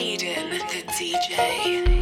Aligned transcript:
Aidan, 0.00 0.48
the 0.48 0.82
DJ. 0.94 1.99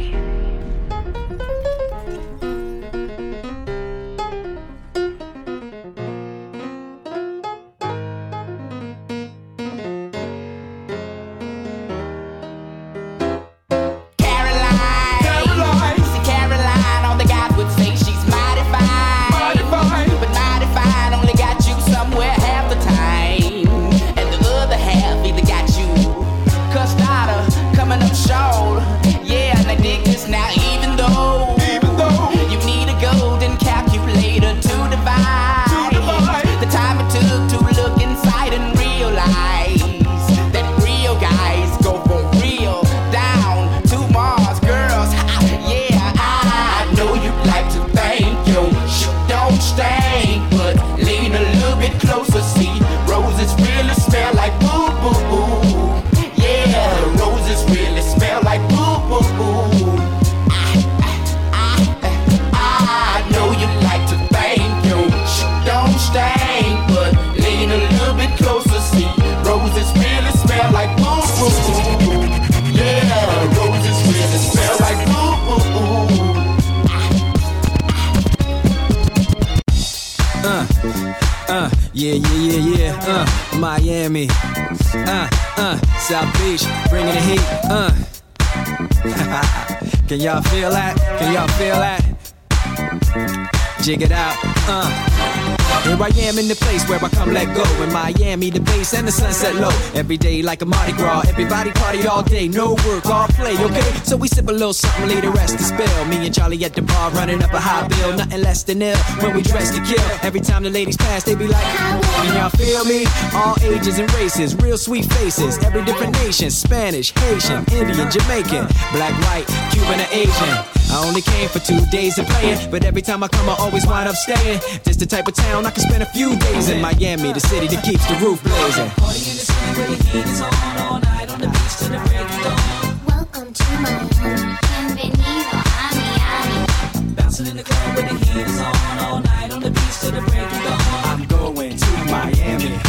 Every 99.99 100.15
day 100.15 100.41
like 100.41 100.61
a 100.61 100.65
Mardi 100.65 100.93
Gras. 100.93 101.27
Everybody 101.27 101.71
party 101.71 102.07
all 102.07 102.23
day. 102.23 102.47
No 102.47 102.75
work, 102.87 103.05
all 103.05 103.27
play, 103.27 103.57
okay? 103.57 103.81
So 104.05 104.15
we 104.15 104.29
sip 104.29 104.47
a 104.47 104.51
little 104.51 104.71
something, 104.71 105.09
lay 105.09 105.19
the 105.19 105.29
rest 105.29 105.57
to 105.57 105.63
spill. 105.63 106.05
Me 106.05 106.25
and 106.25 106.33
Charlie 106.33 106.63
at 106.63 106.73
the 106.73 106.81
bar 106.81 107.11
running 107.11 107.43
up 107.43 107.51
a 107.51 107.59
high 107.59 107.85
bill. 107.85 108.15
Nothing 108.15 108.41
less 108.41 108.63
than 108.63 108.81
ill 108.81 108.97
when 109.21 109.35
we 109.35 109.41
dress 109.41 109.75
to 109.75 109.83
kill. 109.83 109.99
Every 110.23 110.39
time 110.39 110.63
the 110.63 110.69
ladies 110.69 110.95
pass, 110.95 111.25
they 111.25 111.35
be 111.35 111.47
like, 111.47 111.65
Can 111.65 112.33
y'all 112.37 112.49
feel 112.49 112.85
me? 112.85 113.07
All 113.33 113.57
ages 113.61 113.99
and 113.99 114.09
races, 114.13 114.55
real 114.55 114.77
sweet 114.77 115.03
faces. 115.15 115.57
Every 115.65 115.83
different 115.83 116.13
nation 116.13 116.49
Spanish, 116.49 117.11
Haitian, 117.11 117.65
Indian, 117.73 118.09
Jamaican, 118.09 118.67
black, 118.93 119.11
white, 119.27 119.47
Cuban, 119.73 119.99
or 119.99 120.07
Asian. 120.13 120.79
I 120.91 121.05
only 121.05 121.21
came 121.21 121.49
for 121.49 121.59
two 121.59 121.85
days 121.91 122.17
of 122.17 122.25
playing, 122.25 122.71
but 122.71 122.83
every 122.83 123.01
time 123.01 123.21
I 123.21 123.27
come, 123.27 123.47
I 123.47 123.55
always 123.59 123.85
wind 123.85 124.07
up 124.07 124.15
staying. 124.15 124.59
This 124.83 124.95
the 124.95 125.05
type 125.05 125.27
of 125.27 125.35
town 125.35 125.65
I 125.65 125.71
can 125.71 125.83
spend 125.83 126.01
a 126.01 126.07
few 126.07 126.35
days 126.37 126.69
in. 126.69 126.81
Miami, 126.81 127.31
the 127.31 127.39
city 127.39 127.67
that 127.67 127.83
keeps 127.83 128.07
the 128.07 128.15
roof 128.25 128.41
blazing. 128.43 129.38
Party 129.59 129.75
in 129.75 129.75
the 129.75 129.75
city 129.75 129.77
where 129.77 129.87
the 129.87 130.03
heat 130.03 130.25
is 130.25 130.41
on 130.41 130.77
all 130.77 130.99
night 130.99 131.29
on 131.29 131.39
the 131.39 131.47
beach 131.47 131.75
till 131.79 131.89
the 131.89 131.99
break 132.07 132.21
of 132.21 132.43
dawn. 132.43 132.99
Welcome 133.07 133.53
to 133.53 133.63
Miami, 133.81 134.57
bienvenido 134.61 135.51
a 135.51 135.63
Miami. 135.79 137.15
Bouncing 137.15 137.47
in 137.47 137.57
the 137.57 137.63
club 137.63 137.95
where 137.95 138.07
the 138.07 138.15
heat 138.25 138.37
is 138.37 138.59
on 138.59 138.99
all 138.99 139.19
night 139.19 139.51
on 139.51 139.59
the 139.61 139.71
beach 139.71 139.99
till 140.01 140.11
the 140.11 140.21
break 140.21 140.41
of 140.41 140.63
dawn. 140.63 140.81
I'm 141.05 141.25
going 141.25 141.75
to 141.75 141.91
Miami. 142.05 142.79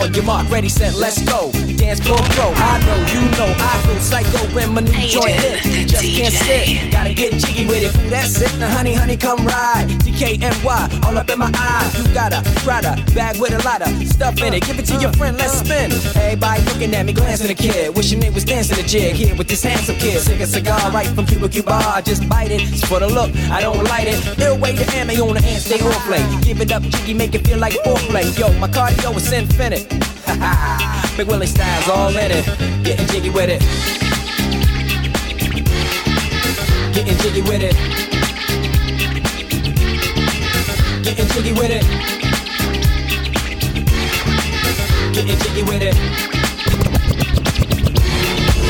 On 0.00 0.14
your 0.14 0.24
mark, 0.24 0.50
ready, 0.50 0.68
set, 0.68 0.94
let's 0.94 1.22
go. 1.24 1.50
Dance 1.84 2.00
pro. 2.00 2.16
I 2.16 2.80
know, 2.86 2.96
you 3.12 3.20
know, 3.36 3.52
I 3.58 3.82
feel 3.84 4.00
psycho 4.00 4.38
when 4.54 4.72
my 4.72 4.80
new 4.80 5.06
joint 5.06 5.36
hit. 5.36 5.86
Just 5.86 6.02
can't 6.02 6.32
sit, 6.32 6.90
gotta 6.90 7.12
get 7.12 7.34
jiggy 7.34 7.66
with 7.66 7.82
it. 7.84 7.92
That's 8.08 8.40
it, 8.40 8.58
now 8.58 8.70
honey, 8.70 8.94
honey, 8.94 9.18
come 9.18 9.44
ride. 9.44 9.88
DKNY, 10.00 11.04
all 11.04 11.18
up 11.18 11.28
in 11.28 11.38
my 11.38 11.50
eye. 11.52 11.92
You 11.94 12.14
got 12.14 12.32
a 12.32 12.40
Prada 12.64 12.96
bag 13.14 13.38
with 13.38 13.52
a 13.52 13.62
lot 13.68 13.82
of 13.82 13.88
stuff 14.08 14.40
in 14.40 14.54
it. 14.54 14.64
Give 14.64 14.78
it 14.78 14.86
to 14.86 14.96
your 14.98 15.12
friend, 15.12 15.36
let's 15.36 15.58
spin. 15.58 15.92
Everybody 16.16 16.62
looking 16.62 16.94
at 16.94 17.04
me, 17.04 17.12
glancing 17.12 17.50
a 17.50 17.54
kid. 17.54 17.94
Wishing 17.94 18.18
they 18.18 18.30
was 18.30 18.44
dancing 18.44 18.82
a 18.82 18.88
jig 18.88 19.14
here 19.14 19.36
with 19.36 19.48
this 19.48 19.62
handsome 19.62 19.96
kid. 19.96 20.20
Sick 20.22 20.40
a 20.40 20.46
cigar 20.46 20.90
right 20.90 21.08
from 21.08 21.26
Cuba 21.26 21.50
Cuba. 21.50 21.74
I 21.74 22.00
just 22.00 22.26
bite 22.30 22.50
it. 22.50 22.62
It's 22.62 22.86
for 22.88 22.98
the 22.98 23.08
look, 23.08 23.30
I 23.50 23.60
don't 23.60 23.84
light 23.84 24.08
it. 24.08 24.38
Ill 24.38 24.56
way 24.58 24.74
to 24.74 24.84
ammo 24.96 25.12
on 25.28 25.34
the 25.34 25.42
hand, 25.42 25.60
stay 25.60 25.80
on 25.80 25.92
play. 26.08 26.24
Give 26.40 26.62
it 26.62 26.72
up, 26.72 26.82
jiggy, 26.82 27.12
make 27.12 27.34
it 27.34 27.46
feel 27.46 27.58
like 27.58 27.74
foreplay. 27.84 28.24
Yo, 28.38 28.50
my 28.58 28.68
cardio 28.68 29.14
is 29.16 29.30
infinite. 29.30 30.03
Big 31.16 31.26
Willie 31.28 31.46
style's 31.46 31.88
all 31.88 32.16
in 32.16 32.30
it. 32.30 32.44
Getting 32.82 33.06
jiggy 33.08 33.30
with 33.30 33.50
it. 33.50 33.60
Getting 36.94 37.16
jiggy 37.18 37.42
with 37.42 37.62
it. 37.62 37.76
Getting 41.04 41.26
jiggy 41.28 41.52
with 41.52 41.70
it. 41.70 41.84
Getting 45.14 45.38
jiggy 45.38 45.62
with 45.62 45.82
it. 45.82 45.94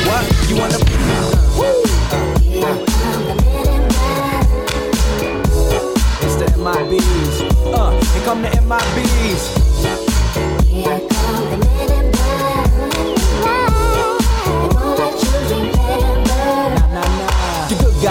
What? 0.07 0.23
You 0.49 0.55
wanna? 0.57 0.77
Woo! 1.57 1.83
It's 6.21 6.35
the 6.35 6.45
MIBs. 6.57 7.35
Uh, 7.73 7.91
here 8.13 8.23
come 8.25 8.41
the 8.41 8.49
MIBs. 8.49 9.65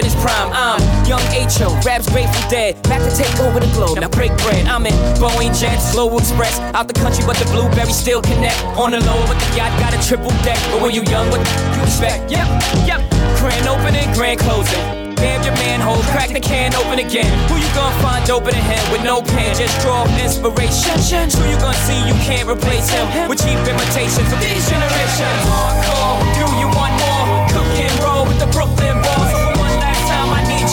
Rapping 0.00 0.10
his 0.10 0.22
prime. 0.22 0.50
I'm 0.52 0.80
young 1.06 1.20
H.O., 1.32 1.80
raps 1.84 2.08
grateful 2.10 2.50
dead. 2.50 2.82
Back 2.84 3.02
to 3.02 3.16
take 3.16 3.32
over 3.40 3.60
the 3.60 3.70
globe, 3.72 3.98
now 4.00 4.08
break 4.08 4.36
bread. 4.38 4.66
I'm 4.66 4.86
in 4.86 4.92
Boeing 5.18 5.58
Jets, 5.58 5.92
Global 5.92 6.18
Express. 6.18 6.58
Out 6.74 6.88
the 6.88 6.94
country, 6.94 7.24
but 7.26 7.36
the 7.36 7.44
blueberries 7.46 7.96
still 7.96 8.22
connect. 8.22 8.58
On 8.78 8.90
the 8.90 9.00
low, 9.00 9.20
but 9.26 9.38
the 9.38 9.56
yacht 9.56 9.72
got 9.80 9.94
a 9.94 10.00
triple 10.06 10.30
deck. 10.42 10.58
But 10.72 10.82
when 10.82 10.94
you 10.94 11.02
young, 11.04 11.28
what 11.30 11.40
you 11.76 11.82
expect? 11.82 12.30
Yep, 12.30 12.46
yep. 12.86 13.00
Grand 13.38 13.66
opening, 13.68 14.08
grand 14.14 14.40
closing. 14.40 15.00
Bam 15.16 15.44
your 15.44 15.52
manhole, 15.60 16.00
crack 16.16 16.32
the 16.32 16.40
can 16.40 16.72
open 16.74 16.98
again. 16.98 17.28
Who 17.48 17.60
you 17.60 17.68
gonna 17.76 17.92
find 18.00 18.24
open 18.30 18.54
a 18.54 18.62
hand 18.64 18.86
with 18.90 19.04
no 19.04 19.20
pen? 19.20 19.52
Just 19.54 19.76
draw 19.84 20.08
inspiration. 20.16 20.96
Who 21.36 21.44
you 21.44 21.60
gonna 21.60 21.76
see 21.84 21.98
you 22.08 22.16
can't 22.24 22.48
replace 22.48 22.88
him 22.88 23.28
with 23.28 23.44
cheap 23.44 23.60
imitations 23.68 24.32
of 24.32 24.40
these 24.40 24.64
generations? 24.64 25.40
Hardcore, 25.44 26.24
do 26.40 26.46
you 26.56 26.68
want 26.72 26.96
more? 27.04 27.26
Cook 27.52 27.68
and 27.76 27.92
roll 28.00 28.24
with 28.24 28.40
the 28.40 28.48
Brooklyn 28.48 28.69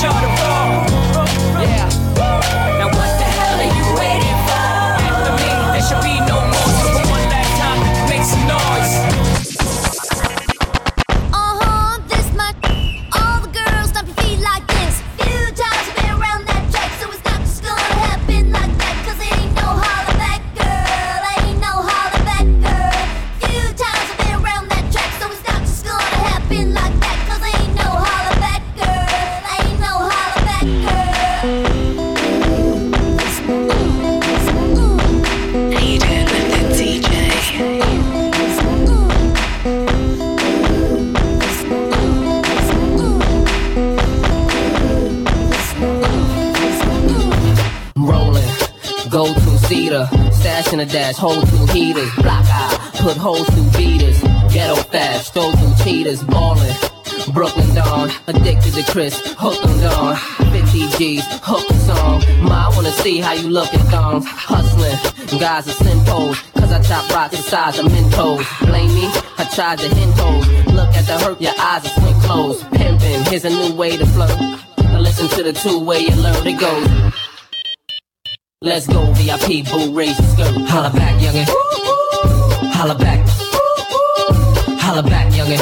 y'all 0.01 0.13
to 0.13 0.27
roll. 0.27 1.63
Yeah. 1.63 1.89
Now 2.77 2.89
what 2.93 3.16
In 50.73 50.81
a 50.81 50.85
dash, 50.85 51.15
hold 51.15 51.47
two 51.47 51.65
heaters. 51.67 52.13
Block 52.15 52.45
out, 52.49 52.77
put 52.95 53.15
holes 53.15 53.47
through 53.49 53.71
beaters. 53.71 54.21
Ghetto 54.53 54.75
fast, 54.75 55.27
stroll 55.27 55.51
through 55.53 55.73
cheaters. 55.83 56.21
Ballin'. 56.23 56.75
Brooklyn 57.33 57.73
Dawn, 57.73 58.11
addicted 58.27 58.73
to 58.73 58.83
Chris, 58.91 59.19
hooked 59.37 59.63
on 59.65 59.79
Dawn. 59.79 60.15
50 60.51 60.97
G's, 60.97 61.23
hooked 61.41 61.73
song. 61.85 62.21
Ma, 62.43 62.67
I 62.67 62.75
wanna 62.75 62.91
see 62.91 63.19
how 63.19 63.33
you 63.33 63.49
look 63.49 63.73
at 63.73 63.79
thongs. 63.87 64.25
Hustling, 64.25 65.39
guys 65.39 65.67
are 65.67 65.83
simples, 65.83 66.39
cause 66.53 66.71
I 66.71 66.81
chop 66.81 67.09
rocks 67.11 67.37
the 67.37 67.43
size 67.43 67.79
of 67.79 67.85
Mentos. 67.85 68.67
Blame 68.67 68.93
me, 68.93 69.07
I 69.37 69.49
tried 69.55 69.79
to 69.79 69.87
hint. 69.95 70.15
Look 70.73 70.89
at 70.95 71.05
the 71.05 71.17
hurt, 71.19 71.41
your 71.41 71.53
eyes 71.59 71.85
are 71.85 72.01
swing 72.01 72.19
closed. 72.21 72.63
Pimpin', 72.71 73.27
here's 73.27 73.45
a 73.45 73.49
new 73.49 73.73
way 73.75 73.95
to. 73.97 74.05
Now 74.83 74.99
listen 74.99 75.27
to 75.29 75.43
the 75.43 75.53
two 75.53 75.79
way 75.79 75.99
you 75.99 76.15
learn 76.15 76.45
it 76.45 76.59
goes. 76.59 77.26
Let's 78.63 78.87
go, 78.87 79.05
VIP, 79.13 79.69
boo, 79.69 79.93
raise 79.93 80.17
the 80.17 80.23
skirt. 80.23 80.67
Holla 80.67 80.89
back, 80.89 81.21
youngin'. 81.21 81.45
Holla 82.73 82.95
back. 82.95 83.23
Holla 84.81 85.03
back, 85.03 85.31
youngin'. 85.31 85.59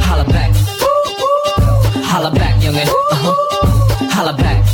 Holla 0.00 0.22
back. 0.22 0.54
Holla 2.06 2.30
back, 2.30 2.62
youngin'. 2.62 2.86
Uh 2.86 3.16
huh. 3.16 4.06
Holla 4.12 4.32
back. 4.34 4.64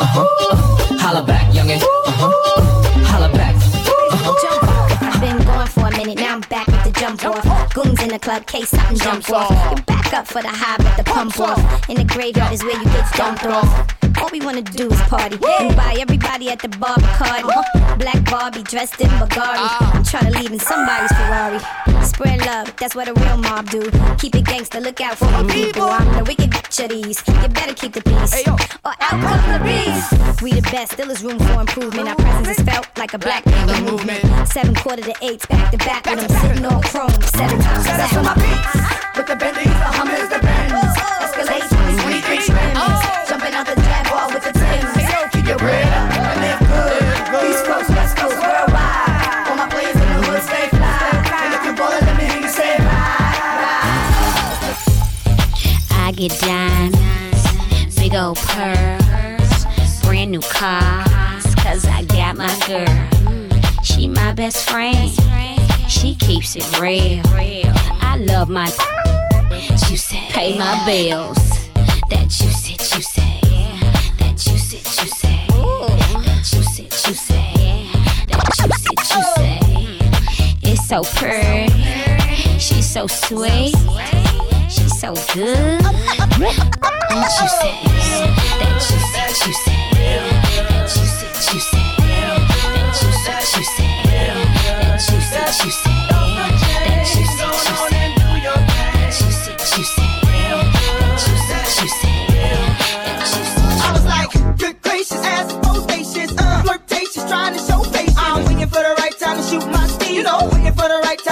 Uh 0.00 0.04
huh. 0.04 0.98
Holla 0.98 1.22
back, 1.22 1.46
youngin'. 1.54 1.80
Uh 1.80 2.10
huh. 2.10 3.06
Holla 3.06 3.32
back. 3.32 3.54
Uh-huh. 3.54 4.98
I've 5.00 5.20
been 5.20 5.38
gone 5.46 5.68
for 5.68 5.86
a 5.86 5.90
minute, 5.92 6.18
now 6.18 6.34
I'm 6.34 6.40
back 6.40 6.66
with 6.66 6.82
the 6.82 6.90
jump 6.98 7.24
off. 7.24 7.72
Goons 7.72 8.02
in 8.02 8.08
the 8.08 8.18
club, 8.18 8.46
case 8.48 8.70
something 8.70 8.98
jump 8.98 9.30
off. 9.30 9.76
You 9.78 9.82
back 9.84 10.12
up 10.12 10.26
for 10.26 10.42
the 10.42 10.48
high, 10.48 10.76
but 10.78 10.96
the 10.96 11.04
pump 11.04 11.38
off. 11.38 11.88
In 11.88 11.98
the 11.98 12.04
graveyard 12.04 12.52
is 12.52 12.64
where 12.64 12.76
you 12.76 12.84
get 12.86 13.14
dumped 13.14 13.46
off. 13.46 13.97
All 14.20 14.28
we 14.32 14.40
wanna 14.40 14.62
do 14.62 14.90
is 14.90 15.00
party 15.02 15.38
and 15.60 15.76
buy 15.76 15.96
everybody 15.98 16.50
at 16.50 16.60
the 16.60 16.68
bar 16.68 16.96
Bacardi. 16.96 17.44
Uh-huh. 17.44 17.96
Black 17.96 18.30
Barbie 18.30 18.62
dressed 18.62 19.00
in 19.00 19.08
Bulgari. 19.20 19.58
Ah. 19.58 19.92
I'm 19.94 20.04
trying 20.04 20.32
to 20.32 20.38
leave 20.38 20.52
in 20.52 20.58
somebody's 20.58 21.12
Ferrari. 21.12 21.60
Spread 22.04 22.40
love, 22.46 22.74
that's 22.76 22.94
what 22.94 23.08
a 23.08 23.14
real 23.14 23.36
mob 23.38 23.70
do. 23.70 23.82
Keep 24.18 24.36
it 24.36 24.44
gangster, 24.44 24.80
look 24.80 25.00
out 25.00 25.16
for 25.18 25.26
my 25.26 25.44
people. 25.44 25.82
I'm 25.82 26.06
the 26.16 26.24
wicked 26.24 26.50
bitch 26.50 26.84
of 26.84 26.90
these. 26.90 27.22
You 27.26 27.48
better 27.48 27.74
keep 27.74 27.92
the 27.92 28.02
peace, 28.02 28.46
or 28.48 28.56
out 28.84 28.98
come 28.98 29.52
the 29.52 29.60
beast. 29.64 30.42
We 30.42 30.52
the 30.52 30.62
best, 30.62 30.92
still 30.92 31.10
is 31.10 31.22
room 31.22 31.38
for 31.38 31.60
improvement. 31.60 32.08
Our 32.08 32.16
presence 32.16 32.58
is 32.58 32.64
felt 32.64 32.86
like 32.96 33.14
a 33.14 33.18
black 33.18 33.44
panther 33.44 33.80
movement. 33.82 34.24
Seven 34.48 34.74
quarter 34.74 35.02
to 35.02 35.14
eights, 35.22 35.46
back 35.46 35.70
to 35.72 35.78
back 35.78 36.06
when 36.06 36.18
I'm 36.20 36.28
sitting 36.28 36.64
on 36.64 36.82
chrome. 36.82 37.10
Seven 37.22 37.58
times. 37.60 37.84
That's 37.84 38.12
for 38.12 38.22
my 38.22 38.34
beats. 38.34 39.16
With 39.16 39.26
the 39.26 39.36
Bentleys, 39.36 39.66
the 39.66 39.90
Hummers, 39.98 40.28
the 40.28 40.38
Benz. 40.38 40.87
Get 56.18 56.36
diamonds, 56.40 57.94
big 57.94 58.12
old 58.12 58.36
pearls, 58.38 60.02
brand 60.02 60.32
new 60.32 60.40
cars, 60.40 61.54
cause 61.54 61.86
I 61.86 62.02
got 62.08 62.36
my 62.36 62.52
girl. 62.66 63.84
She 63.84 64.08
my 64.08 64.32
best 64.32 64.68
friend, 64.68 65.12
she 65.88 66.16
keeps 66.16 66.56
it 66.56 66.80
real. 66.80 67.22
I 68.02 68.16
love 68.18 68.48
my 68.48 68.66
you 69.88 69.96
say, 69.96 70.18
pay 70.30 70.58
my 70.58 70.84
bills. 70.84 71.38
That 72.10 72.24
you 72.40 72.50
said, 72.50 72.80
you 72.80 73.00
say, 73.00 73.40
that 74.18 74.44
you 74.44 74.58
said, 74.58 74.86
you 74.98 75.08
say, 75.08 75.46
that 75.46 76.52
you 76.52 76.62
said, 76.64 76.92
you 77.06 77.14
say, 77.14 77.86
that 78.26 78.42
you 78.58 78.72
said, 78.72 78.98
you 79.14 79.22
say. 79.36 80.72
It's 80.72 80.88
so 80.88 81.02
pretty, 81.04 82.58
she's 82.58 82.90
so 82.90 83.06
sweet, 83.06 83.76
so 84.98 85.14
good. 85.32 85.80
That 85.80 85.92
you 86.40 87.48
say, 87.48 87.74
that 88.58 88.74
you 88.74 88.98
said, 89.14 89.30
you 89.46 89.52
say, 89.54 89.78
that 90.66 90.90
you 90.90 91.06
said, 91.06 91.38
you 91.38 91.60
say, 91.60 91.86
that 92.18 92.98
you 93.00 93.12
said, 93.22 93.46
you 93.54 93.62
say, 93.62 93.92
that 93.94 94.98
you 95.08 95.20
said, 95.20 95.64
you 95.64 95.70
say. 95.70 95.98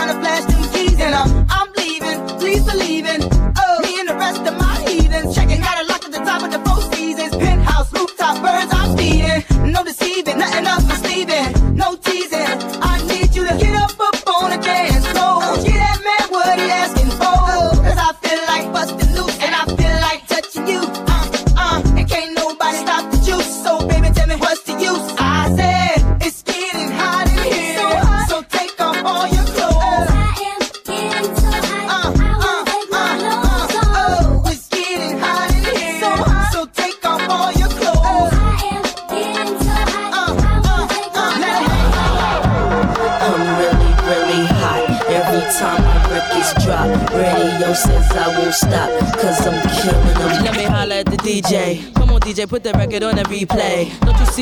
DJ, 0.06 0.25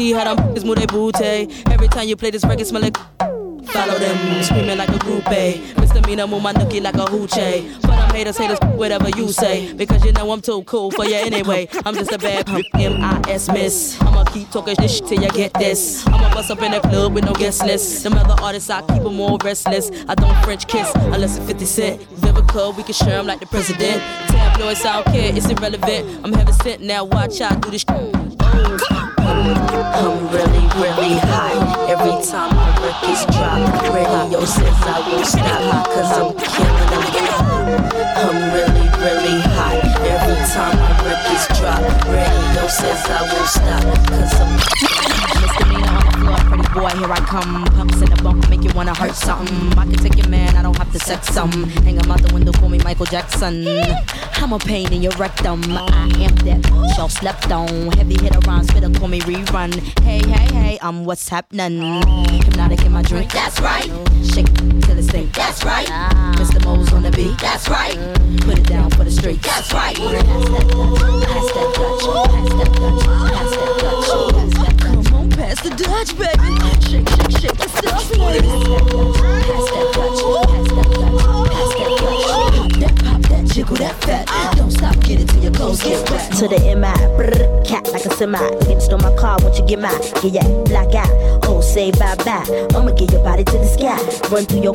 see 0.04 0.12
how 0.12 0.34
them 0.34 0.66
move 0.66 0.76
their 0.76 0.86
booty? 0.86 1.48
Every 1.70 1.88
time 1.88 2.08
you 2.08 2.16
play 2.16 2.30
this 2.30 2.44
record, 2.44 2.66
smell 2.66 2.82
like 2.82 2.96
follow 3.74 3.98
them, 3.98 4.42
screaming 4.42 4.76
like 4.78 4.90
a 4.90 4.98
groupie. 5.04 5.32
Eh? 5.32 5.80
Misdemeanor, 5.80 6.26
move 6.26 6.42
my 6.42 6.52
nookie 6.52 6.82
like 6.82 6.94
a 6.94 7.06
hoochie. 7.06 7.38
Eh? 7.38 7.78
But 7.82 7.90
I'm 7.90 8.14
haters, 8.14 8.36
haters, 8.36 8.58
whatever 8.76 9.08
you 9.16 9.28
say. 9.32 9.72
Because 9.72 10.04
you 10.04 10.12
know 10.12 10.30
I'm 10.30 10.42
too 10.42 10.62
cool 10.64 10.90
for 10.90 11.06
you 11.06 11.14
anyway. 11.14 11.68
I'm 11.86 11.94
just 11.94 12.12
a 12.12 12.18
bad 12.18 12.46
punk, 12.46 12.66
M-I-S 12.74 13.48
miss. 13.50 14.00
I'ma 14.02 14.24
keep 14.24 14.50
talking 14.50 14.76
this 14.78 14.96
shit 14.96 15.06
till 15.06 15.22
you 15.22 15.30
get 15.30 15.54
this. 15.54 16.06
I'ma 16.06 16.34
bust 16.34 16.50
up 16.50 16.60
in 16.62 16.72
the 16.72 16.80
club 16.80 17.14
with 17.14 17.24
no 17.24 17.32
guest 17.32 17.64
list. 17.64 18.04
Them 18.04 18.14
other 18.14 18.36
artists, 18.42 18.68
I 18.68 18.80
keep 18.82 19.02
them 19.02 19.20
all 19.20 19.38
restless. 19.38 19.90
I 20.08 20.14
don't 20.14 20.36
French 20.44 20.66
kiss 20.68 20.92
unless 20.94 21.38
it's 21.38 21.46
50 21.46 21.64
Cent. 21.64 22.06
Club, 22.48 22.76
we 22.76 22.84
can 22.84 22.94
share 22.94 23.16
them 23.16 23.26
like 23.26 23.40
the 23.40 23.46
president. 23.46 24.00
Tabloids, 24.28 24.84
I 24.84 25.02
don't 25.02 25.06
care, 25.06 25.34
it's 25.34 25.48
irrelevant. 25.50 26.24
I'm 26.24 26.32
heaven 26.32 26.54
sent 26.54 26.82
now, 26.82 27.02
watch 27.02 27.40
I 27.40 27.52
do 27.56 27.70
this 27.70 27.84
shit. 27.88 29.03
I'm 29.26 30.28
really, 30.28 30.64
really 30.76 31.16
high. 31.18 31.56
Every 31.88 32.16
time 32.24 32.54
my 32.54 32.68
records 32.84 33.24
drop, 33.26 33.58
radio 33.94 34.44
says 34.44 34.76
I 34.84 35.00
won't 35.08 35.26
stop. 35.26 35.86
Cause 35.86 36.12
I'm 36.12 36.34
killing 36.36 36.88
them. 36.92 37.04
I'm 38.20 38.36
really, 38.52 38.86
really 39.00 39.40
high. 39.56 39.80
Every 40.04 40.36
time 40.52 40.76
my 40.76 40.92
records 41.08 41.46
drop, 41.58 41.80
radio 42.04 42.66
says 42.68 43.04
I 43.06 43.22
won't 43.32 43.48
stop. 43.48 43.84
Cause 44.08 44.34
I'm 44.40 44.52
misdemeanor 45.40 45.88
on 45.88 45.98
the 45.98 46.03
floor, 46.16 46.38
pretty 46.38 46.68
boy, 46.74 46.90
here 46.98 47.10
I 47.10 47.20
come. 47.20 47.64
Pumps 47.76 48.00
in 48.00 48.10
the 48.10 48.22
bump, 48.22 48.48
make 48.48 48.62
you 48.62 48.70
wanna 48.74 48.94
hurt 48.94 49.14
something. 49.14 49.78
I 49.78 49.84
can 49.84 49.94
take 49.94 50.16
your 50.16 50.28
man, 50.28 50.56
I 50.56 50.62
don't 50.62 50.76
have 50.76 50.92
to 50.92 50.98
sex 50.98 51.28
some. 51.28 51.52
Hang 51.84 51.96
him 51.96 52.10
out 52.10 52.22
the 52.22 52.32
window, 52.32 52.52
call 52.52 52.68
me 52.68 52.78
Michael 52.78 53.06
Jackson. 53.06 53.66
I'm 54.36 54.52
a 54.52 54.58
pain 54.58 54.92
in 54.92 55.02
your 55.02 55.12
rectum. 55.12 55.62
I 55.68 56.10
am 56.20 56.34
that 56.46 56.94
y'all 56.96 57.08
slept 57.08 57.50
on. 57.50 57.92
Heavy 57.92 58.16
hit 58.22 58.36
around, 58.46 58.64
spitter, 58.68 58.90
call 58.90 59.08
me 59.08 59.20
rerun. 59.20 59.72
Hey, 60.02 60.18
hey, 60.18 60.54
hey, 60.54 60.78
I'm 60.82 61.04
what's 61.04 61.28
happening. 61.28 61.80
Hypnotic 62.44 62.84
in 62.84 62.92
my 62.92 63.02
drink, 63.02 63.32
that's 63.32 63.60
right. 63.60 63.90
Shake 64.22 64.52
till 64.54 64.98
it 64.98 65.04
sink, 65.04 65.32
that's 65.32 65.64
right. 65.64 65.86
Mr. 66.36 66.62
Mo's 66.64 66.92
on 66.92 67.02
the 67.02 67.10
beat, 67.10 67.38
that's 67.38 67.68
right. 67.68 67.96
Put 68.42 68.58
it 68.58 68.66
down 68.66 68.90
for 68.90 69.04
the 69.04 69.10
street, 69.10 69.42
that's 69.42 69.72
right. 69.72 69.96
Pass 69.96 70.12
that 70.26 70.68
Dutch, 70.70 71.00
pass 71.26 71.52
that 71.52 71.74
Dutch, 71.74 72.33
Dutch, 76.04 76.18
baby. 76.18 76.54
Shake, 76.84 77.08
shake, 77.08 77.30
shake 77.40 77.56
the 77.56 77.68
stuff, 77.68 78.12
please. 78.12 78.42
Pass 78.44 79.70
that 79.70 79.88
Dutch, 79.94 80.20
pass 80.44 80.68
that 80.68 80.88
Dutch, 80.92 81.48
pass 81.50 81.70
that 81.74 81.92
Dutch. 82.00 83.04
Pop 83.04 83.22
that, 83.22 83.44
jiggle 83.46 83.76
that 83.76 83.94
fat. 84.04 84.56
Don't 84.56 84.70
stop, 84.70 85.00
get 85.00 85.20
it 85.20 85.28
till 85.28 85.42
your 85.42 85.52
clothes 85.52 85.82
get 85.82 86.10
wet. 86.10 86.32
to 86.32 86.48
the 86.48 86.58
MI. 86.76 86.92
Brr, 87.16 87.64
cat 87.64 87.88
like 87.92 88.04
a 88.04 88.10
semi. 88.14 88.38
Get 88.38 88.92
on 88.92 89.00
my 89.00 89.16
car, 89.16 89.38
won't 89.40 89.56
you 89.56 89.66
get 89.66 89.78
mine? 89.80 89.98
Yeah, 90.22 90.42
yeah, 90.42 90.64
black 90.64 90.94
out. 90.94 91.08
Oh, 91.44 91.62
say 91.62 91.90
bye 91.92 92.16
bye. 92.16 92.44
I'ma 92.74 92.90
get 92.92 93.10
your 93.10 93.24
body 93.24 93.44
to 93.44 93.56
the 93.56 93.66
sky. 93.66 93.96
Run 94.28 94.44
through 94.44 94.62
your 94.62 94.74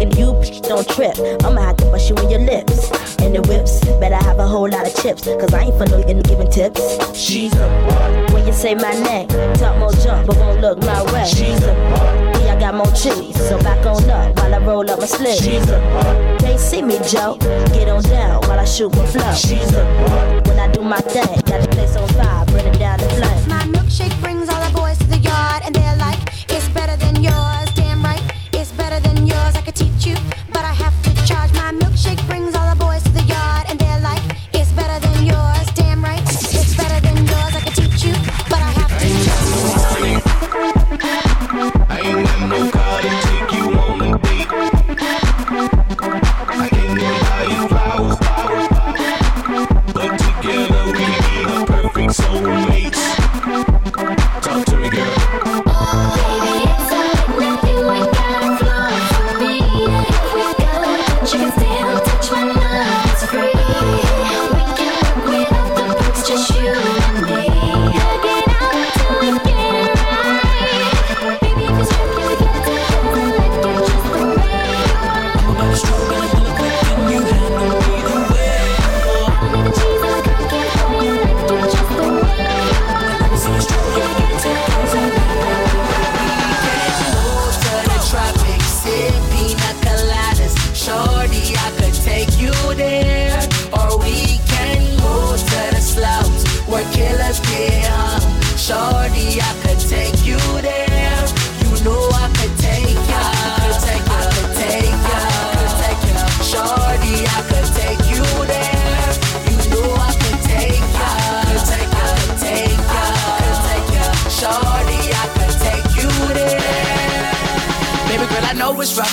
and 0.00 0.18
you 0.18 0.34
don't 0.62 0.88
trip. 0.88 1.14
I'ma 1.44 1.60
have 1.62 1.76
to 1.76 1.84
bust 1.86 2.10
you 2.10 2.16
in 2.16 2.30
your 2.30 2.40
lips. 2.40 2.90
And 3.22 3.34
the 3.34 3.42
whips, 3.42 3.80
better 4.00 4.16
have 4.16 4.38
a 4.38 4.46
whole 4.48 4.68
lot 4.68 4.86
of 4.86 4.94
chips. 4.96 5.22
Cause 5.24 5.54
I 5.54 5.64
ain't 5.64 5.78
for 5.78 5.86
no 5.86 6.02
giving 6.02 6.50
tips. 6.50 6.82
She's 7.16 7.54
a 7.54 7.68
bud. 7.88 8.35
When 8.56 8.78
you 8.78 8.80
say 8.80 8.88
my 8.88 9.04
name, 9.04 9.28
talk 9.56 9.78
more 9.78 9.92
jump, 9.92 10.26
but 10.28 10.36
won't 10.38 10.62
look 10.62 10.78
my 10.78 11.02
way. 11.12 11.26
She's 11.26 11.62
a 11.62 11.74
bud. 11.74 12.42
Yeah, 12.42 12.54
I 12.54 12.58
got 12.58 12.74
more 12.74 12.90
cheese. 12.92 13.36
So 13.36 13.58
back 13.58 13.84
on 13.84 14.08
up 14.08 14.34
while 14.36 14.54
I 14.54 14.58
roll 14.58 14.90
up 14.90 14.98
my 14.98 15.04
sleeve. 15.04 15.36
She's 15.36 15.68
a 15.68 15.78
bud. 15.78 16.40
Can't 16.40 16.58
see 16.58 16.80
me, 16.80 16.98
Joe. 17.06 17.36
Get 17.74 17.90
on 17.90 18.02
down 18.04 18.40
while 18.48 18.58
I 18.58 18.64
shoot 18.64 18.96
my 18.96 19.04
flow. 19.04 19.34
She's 19.34 19.74
a 19.74 19.84
bud. 20.08 20.48
When 20.48 20.58
I 20.58 20.72
do 20.72 20.80
my 20.80 21.00
thing, 21.00 21.26
got 21.44 21.60
the 21.60 21.68
place 21.70 21.96
on 21.96 22.08
fire, 22.08 22.46
burn 22.46 22.66
it 22.66 22.78
down 22.78 22.98
the 22.98 23.08
flame. 23.10 23.48
My 23.48 23.62
milkshake 23.78 24.18
brings 24.22 24.48
all 24.48 24.64
the 24.64 24.74
boys 24.74 24.96
to 24.98 25.04
the 25.04 25.18
yard, 25.18 25.62
and 25.66 25.74
they're 25.74 25.96
like, 25.96 26.18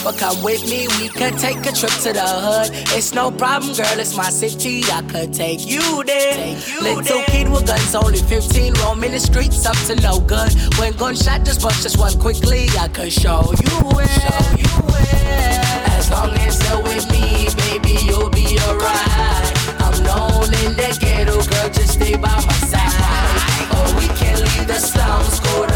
but 0.03 0.17
come 0.17 0.41
with 0.43 0.69
me. 0.69 0.88
We 1.00 1.07
could 1.07 1.38
take 1.38 1.60
a 1.65 1.72
trip 1.72 1.91
to 2.03 2.12
the 2.13 2.27
hood. 2.27 2.69
It's 2.98 3.13
no 3.13 3.31
problem, 3.31 3.74
girl. 3.74 4.00
It's 4.00 4.15
my 4.15 4.29
city. 4.29 4.83
I 4.91 5.01
could 5.03 5.33
take 5.33 5.65
you 5.65 6.03
there. 6.03 6.33
take 6.33 6.81
Little 6.81 7.24
kid 7.24 7.50
with 7.50 7.65
guns, 7.65 7.95
only 7.95 8.19
15, 8.19 8.74
roaming 8.83 9.12
the 9.12 9.19
streets 9.19 9.65
up 9.65 9.77
to 9.88 9.95
no 10.01 10.19
good. 10.19 10.51
When 10.77 10.93
gunshot 10.93 11.45
just 11.45 11.62
bust 11.62 11.83
just 11.83 11.98
one 11.98 12.19
quickly, 12.19 12.67
I 12.77 12.88
could 12.89 13.13
show 13.13 13.53
you 13.63 13.75
where. 13.95 14.07
Show 14.07 14.55
you 14.57 14.74
where. 14.91 15.62
As 15.98 16.12
long 16.12 16.31
as 16.31 16.60
you're 16.67 16.83
with 16.83 17.10
me, 17.12 17.48
baby, 17.63 17.95
you'll 18.03 18.29
be 18.29 18.60
alright. 18.67 19.53
I'm 19.79 20.03
known 20.03 20.51
in 20.65 20.75
the 20.75 20.98
ghetto, 21.00 21.36
girl. 21.36 21.69
Just 21.69 21.93
stay 21.93 22.15
by 22.15 22.36
my 22.36 22.60
side. 22.72 23.39
Or 23.72 24.00
we 24.00 24.07
can 24.19 24.38
leave 24.39 24.67
the 24.67 24.79
slums, 24.79 25.39
go 25.39 25.72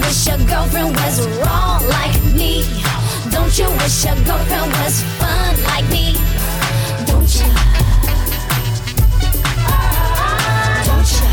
wish 0.00 0.26
your 0.26 0.38
girlfriend 0.46 0.94
was 0.96 1.26
wrong 1.38 1.82
like 1.88 2.14
me? 2.34 2.64
Don't 3.30 3.56
you 3.58 3.68
wish 3.78 4.04
your 4.04 4.14
girlfriend 4.24 4.72
was 4.80 5.02
fun 5.18 5.54
like 5.64 5.88
me? 5.90 6.14
Don't 7.06 7.30
you? 7.38 7.48
Don't 10.88 11.10
you? 11.16 11.26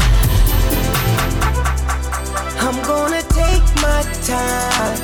I'm 2.65 2.77
gonna 2.83 3.23
take 3.41 3.65
my 3.85 4.01
time. 4.23 4.99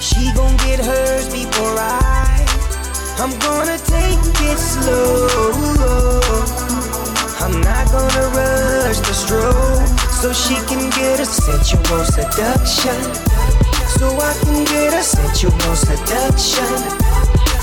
She 0.00 0.32
gon' 0.34 0.56
get 0.58 0.80
hers 0.80 1.28
before 1.32 1.76
I. 1.78 2.46
I'm 3.18 3.38
gonna 3.38 3.78
take 3.78 4.18
it 4.50 4.58
slow. 4.58 5.28
I'm 7.40 7.60
not 7.60 7.86
gonna 7.92 8.26
rush 8.34 8.98
the 9.00 9.14
stroke 9.14 10.09
so 10.20 10.34
she 10.34 10.54
can 10.68 10.90
get 10.90 11.18
a 11.18 11.24
sensual 11.24 12.04
seduction. 12.04 13.00
So 13.96 14.06
I 14.20 14.34
can 14.42 14.64
get 14.66 14.92
a 14.92 15.02
sensual 15.02 15.74
seduction. 15.74 16.72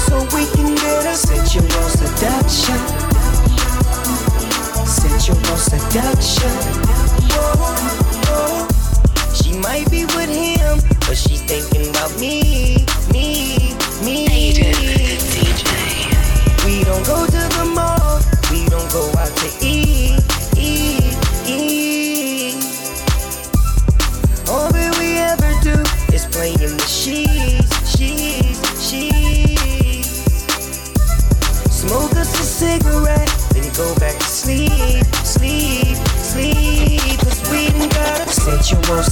So 0.07 0.17
we 0.33 0.43
can 0.55 0.73
get 0.73 1.05
a 1.05 1.15
sensual 1.15 1.87
seduction. 2.01 2.79
Sensual 4.87 5.57
seduction. 5.69 6.57
Oh, 7.37 7.77
oh. 8.33 8.67
She 9.35 9.53
might 9.59 9.89
be 9.91 10.05
with 10.17 10.29
him, 10.29 10.79
but 11.05 11.15
she's 11.15 11.43
thinking 11.43 11.91
about 11.91 12.19
me, 12.19 12.87
me, 13.13 13.75
me. 14.03 14.25
Aidan, 14.33 14.73
the 14.73 15.17
DJ. 15.29 16.65
We 16.65 16.83
don't 16.83 17.05
go 17.05 17.23
to 17.27 17.31
the 17.31 17.76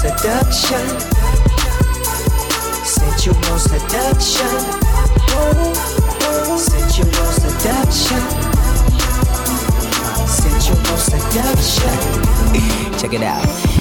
seduction. 0.06 0.86
Sensual 2.86 3.58
seduction. 3.58 4.54
Sensual 6.58 7.32
seduction. 7.42 8.22
Sensual 10.28 10.98
seduction. 10.98 11.98
Check 13.00 13.14
it 13.14 13.24
out. 13.24 13.75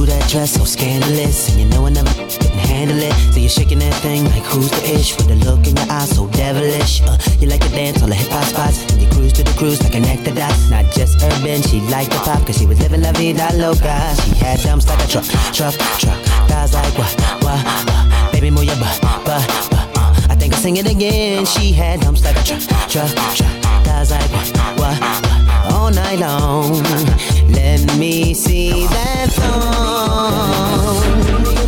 That 0.00 0.28
dress 0.30 0.52
so 0.54 0.64
scandalous. 0.64 1.50
And 1.50 1.60
you 1.60 1.66
know 1.66 1.86
I 1.86 1.90
never 1.90 2.10
can 2.14 2.58
handle 2.58 2.98
it. 2.98 3.12
So 3.32 3.38
you're 3.38 3.50
shaking 3.50 3.80
that 3.80 3.94
thing 4.00 4.24
like 4.24 4.42
who's 4.42 4.70
the 4.70 4.82
ish? 4.96 5.14
With 5.16 5.28
the 5.28 5.36
look 5.44 5.66
in 5.68 5.76
your 5.76 5.90
eyes 5.92 6.16
so 6.16 6.26
devilish. 6.28 7.02
Uh, 7.02 7.18
you 7.38 7.46
like 7.46 7.60
to 7.60 7.68
dance 7.68 8.00
all 8.02 8.08
the 8.08 8.14
hip 8.14 8.32
hop 8.32 8.44
spots. 8.44 8.80
And 8.92 9.02
you 9.02 9.08
cruise 9.10 9.32
to 9.34 9.44
the 9.44 9.52
cruise 9.58 9.82
like 9.82 9.92
connect 9.92 10.24
the 10.24 10.32
dots. 10.32 10.70
Not 10.70 10.86
just 10.90 11.22
urban, 11.22 11.62
she 11.62 11.80
liked 11.92 12.10
the 12.10 12.18
pop. 12.24 12.44
Cause 12.46 12.56
she 12.56 12.66
was 12.66 12.80
living 12.80 13.02
la 13.02 13.12
vida 13.12 13.50
loca. 13.54 14.16
She 14.24 14.34
had 14.40 14.58
dumps 14.60 14.88
like 14.88 15.04
a 15.04 15.06
truck, 15.06 15.28
truck, 15.52 15.76
truck. 16.00 16.18
Thighs 16.48 16.72
like 16.72 16.96
wah, 16.96 17.12
wah, 17.44 17.60
wah. 17.62 18.32
Baby, 18.32 18.50
move 18.50 18.64
your 18.64 18.80
butt, 18.80 18.98
butt, 19.02 19.44
butt. 19.68 19.86
I 20.32 20.34
think 20.34 20.54
I'll 20.54 20.60
sing 20.60 20.78
it 20.78 20.88
again. 20.90 21.44
She 21.44 21.72
had 21.72 22.00
dumps 22.00 22.24
like 22.24 22.40
a 22.40 22.42
truck, 22.42 22.64
truck, 22.88 23.12
truck. 23.36 23.54
Thighs 23.84 24.10
like 24.10 24.32
wah, 24.32 24.48
wah, 24.80 24.96
wah, 24.96 25.76
All 25.76 25.90
night 25.92 26.18
long 26.18 26.82
let 27.52 27.98
me 27.98 28.34
see 28.34 28.86
that 28.86 29.28
thong. 29.32 31.00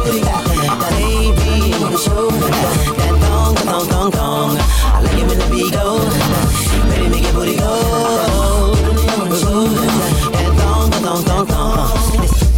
Baby, 0.04 1.72
that 2.98 3.14
thong, 3.20 3.54
thong, 3.56 3.86
thong, 3.86 4.10
thong. 4.12 4.56
I 4.58 5.00
like 5.02 5.18
it 5.18 5.26
when 5.26 5.38
the 5.38 5.46
beat 5.50 5.72
go. 5.72 5.98
Baby, 6.90 7.08
make 7.10 7.24
your 7.24 7.34
booty 7.34 7.56
go. 7.56 7.72
That 10.32 10.50
thong, 10.58 10.90
thong, 10.90 11.22
thong, 11.24 11.46
thong. 11.46 11.88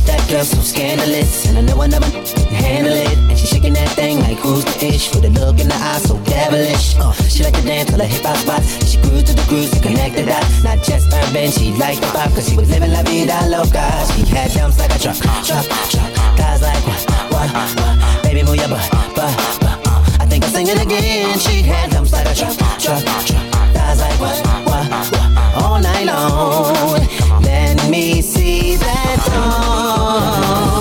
That 0.06 0.20
girl 0.28 0.44
so 0.44 0.60
scandalous, 0.60 1.46
and 1.46 1.58
I 1.58 1.60
know 1.62 1.80
I 1.80 1.86
never 1.86 2.06
handle 2.54 2.92
it. 2.94 3.18
And 3.18 3.38
she 3.38 3.46
shaking 3.46 3.72
that 3.74 3.88
thing 3.90 4.20
like 4.20 4.38
who's 4.38 4.64
the 4.64 4.86
ish 4.86 5.14
with 5.14 5.24
a 5.24 5.30
look 5.30 5.58
in 5.60 5.68
the 5.68 5.74
eye 5.74 5.98
so 5.98 6.18
devilish. 6.24 6.94
Uh, 6.98 7.12
she 7.34 7.42
like 7.42 7.54
to 7.54 7.62
dance 7.62 7.90
till 7.90 7.98
her 7.98 8.06
hip 8.06 8.22
hop 8.22 8.36
spots. 8.36 8.86
She 8.86 8.96
cruise 8.98 9.24
to 9.24 9.34
the 9.34 9.42
cruise 9.48 9.70
to 9.72 9.80
connect 9.80 10.14
the 10.14 10.24
dots. 10.24 10.62
Not 10.62 10.82
just 10.82 11.12
urban, 11.12 11.50
she 11.50 11.72
liked 11.72 12.00
the 12.00 12.06
pop 12.14 12.30
cause 12.30 12.48
she 12.48 12.56
was 12.56 12.70
living 12.70 12.92
la 12.92 13.02
vida 13.02 13.34
loca. 13.50 13.82
She 14.14 14.22
had 14.30 14.52
dumps 14.52 14.78
like 14.78 14.94
a 14.94 14.98
truck, 14.98 15.18
truck, 15.42 15.66
truck. 15.90 16.10
Guys 16.38 16.62
like 16.62 16.82
what, 16.86 17.02
what, 17.34 17.50
what? 17.50 18.22
Baby 18.22 18.44
move 18.44 18.56
your 18.56 18.68
butt, 18.68 18.88
butt, 19.18 19.34
butt. 19.60 19.78
Uh, 19.82 20.22
I 20.22 20.26
think 20.26 20.44
I'm 20.44 20.50
singing 20.50 20.78
again. 20.78 21.38
She 21.38 21.62
had 21.62 21.90
dumps 21.90 22.12
like 22.12 22.26
a 22.26 22.34
truck, 22.34 22.54
truck, 22.78 23.02
truck. 23.26 23.44
Guys 23.74 23.98
like 23.98 24.18
what, 24.20 24.38
what, 24.66 24.86
what? 25.10 25.62
All 25.62 25.80
night 25.80 26.06
long. 26.06 27.02
Let 27.42 27.90
me 27.90 28.22
see 28.22 28.76
that 28.76 29.16
thong. 29.26 30.73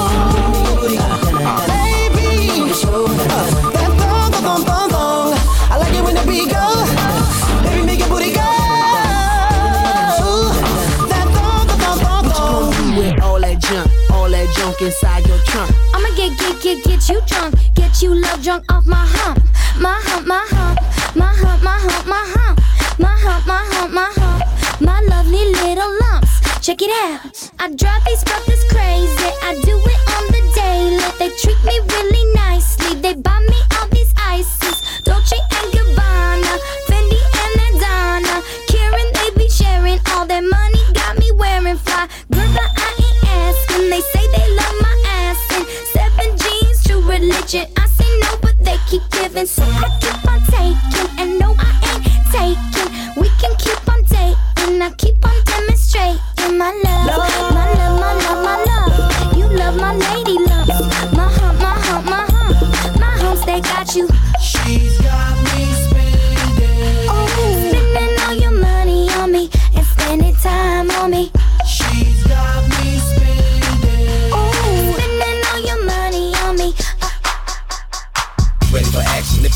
Trunk. 15.54 15.72
I'ma 15.94 16.10
get, 16.16 16.38
get, 16.40 16.62
get, 16.62 16.84
get 16.84 17.10
you 17.10 17.22
drunk. 17.28 17.54
Get 17.76 18.02
you 18.02 18.16
love 18.16 18.42
drunk 18.42 18.64
off 18.74 18.86
my 18.86 19.06
hump. 19.18 19.40
My 19.80 20.00
hump, 20.08 20.26
my 20.26 20.44
hump. 20.50 20.80
My 21.16 21.32
hump, 21.42 21.62
my 21.62 21.78
hump, 21.86 22.08
my 22.08 22.24
hump. 22.34 22.60
My 23.00 23.16
hump, 23.24 23.46
my 23.46 23.62
hump, 23.72 23.94
my 23.94 24.10
hump. 24.20 24.82
My 24.82 25.00
lovely 25.12 25.46
little 25.62 25.92
lumps. 26.02 26.34
Check 26.66 26.82
it 26.82 26.94
out. 27.06 27.52
I 27.60 27.70
drive 27.82 28.04
these 28.06 28.24
brothers 28.24 28.64
crazy. 28.72 29.32
I 29.50 29.52
do 29.64 29.73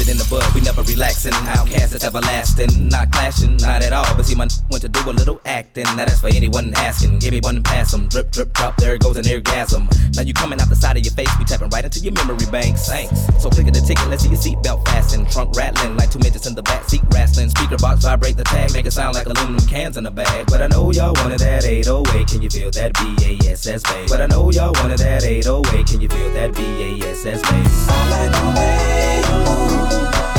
it 0.08 0.12
in 0.12 0.18
the 0.18 0.28
bud, 0.30 0.44
we 0.56 0.62
never 0.62 0.82
relaxing. 0.84 1.32
OutKast 1.32 1.96
is 1.96 2.04
everlasting, 2.04 2.90
not 2.90 3.12
clashing, 3.12 3.58
not 3.58 3.84
at 3.84 3.94
all. 3.94 4.08
But 4.16 4.26
see, 4.26 4.36
my 4.36 4.48
went 4.70 4.82
to 4.82 4.90
do 4.90 5.00
a 5.10 5.12
little 5.12 5.40
acting. 5.46 5.84
Now 5.84 6.06
that's 6.06 6.22
for 6.22 6.28
anyone 6.28 6.74
asking. 6.76 7.20
Give 7.20 7.32
me 7.32 7.40
one 7.40 7.58
and 7.58 7.66
pass. 7.66 7.96
Drip, 7.96 8.32
drip, 8.32 8.54
drop, 8.54 8.76
there 8.78 8.96
it 8.96 9.02
goes 9.02 9.18
an 9.18 9.28
orgasm. 9.32 9.88
Now 10.16 10.22
you 10.22 10.34
coming 10.34 10.60
out 10.60 10.70
the 10.70 10.76
side 10.76 10.98
of 10.98 11.04
your 11.04 11.14
face, 11.14 11.30
we 11.40 11.46
tapping 11.46 11.70
right 11.70 11.84
into 11.84 12.00
your 12.00 12.14
memory 12.14 12.46
bank. 12.52 12.78
Thanks. 12.78 13.16
So 13.42 13.50
click 13.50 13.68
at 13.68 13.74
the 13.74 13.82
ticket, 13.82 14.08
let's 14.10 14.24
see 14.24 14.30
your 14.30 14.40
seatbelt 14.40 14.86
fasten. 14.86 15.26
Trunk 15.26 15.56
rattling 15.56 15.96
like 15.98 16.12
two 16.12 16.20
midgets 16.20 16.48
in 16.48 16.56
the 16.56 16.64
back 16.64 16.88
seat 16.90 17.02
wrestling. 17.12 17.50
Speaker 17.50 17.78
box 17.78 18.04
vibrate 18.04 18.38
the 18.38 18.44
tag, 18.44 18.74
make 18.74 18.86
it 18.86 18.92
sound 18.92 19.16
like 19.16 19.26
aluminum 19.26 19.66
cans 19.68 19.98
in 19.98 20.06
a 20.06 20.12
bag. 20.12 20.48
But 20.48 20.62
I 20.62 20.68
know 20.68 20.92
y'all 20.92 21.14
wanted 21.16 21.40
that 21.40 21.66
808, 21.66 22.28
can 22.28 22.42
you 22.42 22.50
feel 22.50 22.72
that 22.72 22.94
BASS 22.94 23.84
bass? 23.84 24.10
But 24.10 24.22
I 24.22 24.28
know 24.28 24.52
y'all 24.52 24.74
wanted 24.76 25.00
that 25.00 25.24
808, 25.24 25.88
can 25.88 26.02
you 26.02 26.10
feel 26.10 26.34
that 26.34 26.54
BASS 26.54 27.24
bass? 27.24 27.88
Like 28.12 28.32
the 28.32 28.54
way 28.56 29.24
you 29.28 29.92
move. 29.92 29.97
I 30.00 30.37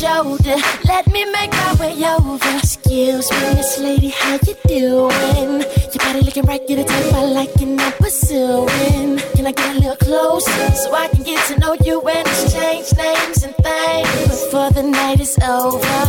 shoulder. 0.00 0.56
Let 0.86 1.06
me 1.08 1.26
make 1.30 1.52
my 1.52 1.74
way 1.74 1.92
over. 2.04 2.56
Excuse 2.56 3.30
me, 3.30 3.54
Miss 3.54 3.78
Lady, 3.78 4.08
how 4.08 4.38
you 4.46 4.54
doing? 4.66 5.60
Your 5.92 6.00
body 6.04 6.20
looking 6.22 6.44
right, 6.44 6.66
get 6.66 6.78
a 6.78 6.84
type 6.84 7.12
I 7.12 7.24
like 7.24 7.54
and 7.60 7.78
I'm 7.78 7.92
pursuing. 7.92 9.18
Can 9.36 9.46
I 9.46 9.52
get 9.52 9.76
a 9.76 9.78
little 9.78 9.96
closer 9.96 10.70
so 10.72 10.94
I 10.94 11.08
can 11.08 11.22
get 11.22 11.44
to 11.48 11.58
know 11.58 11.76
you 11.84 12.00
and 12.00 12.26
exchange 12.26 12.88
names 12.96 13.42
and 13.44 13.54
things 13.56 14.42
before 14.42 14.70
the 14.70 14.84
night 14.84 15.20
is 15.20 15.36
over? 15.42 16.00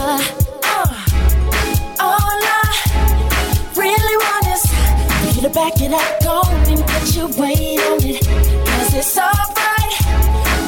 Uh, 0.73 0.93
all 1.99 2.39
I 2.59 2.71
really 3.75 4.17
want 4.25 4.45
is 4.55 4.63
for 5.19 5.35
you 5.35 5.41
to 5.47 5.53
back 5.53 5.81
it 5.81 5.91
up, 5.91 6.09
go 6.23 6.41
and 6.71 6.79
put 6.91 7.15
your 7.15 7.27
weight 7.41 7.79
on 7.91 7.99
it. 8.07 8.23
Cause 8.67 8.93
it's 8.93 9.17
alright. 9.17 9.95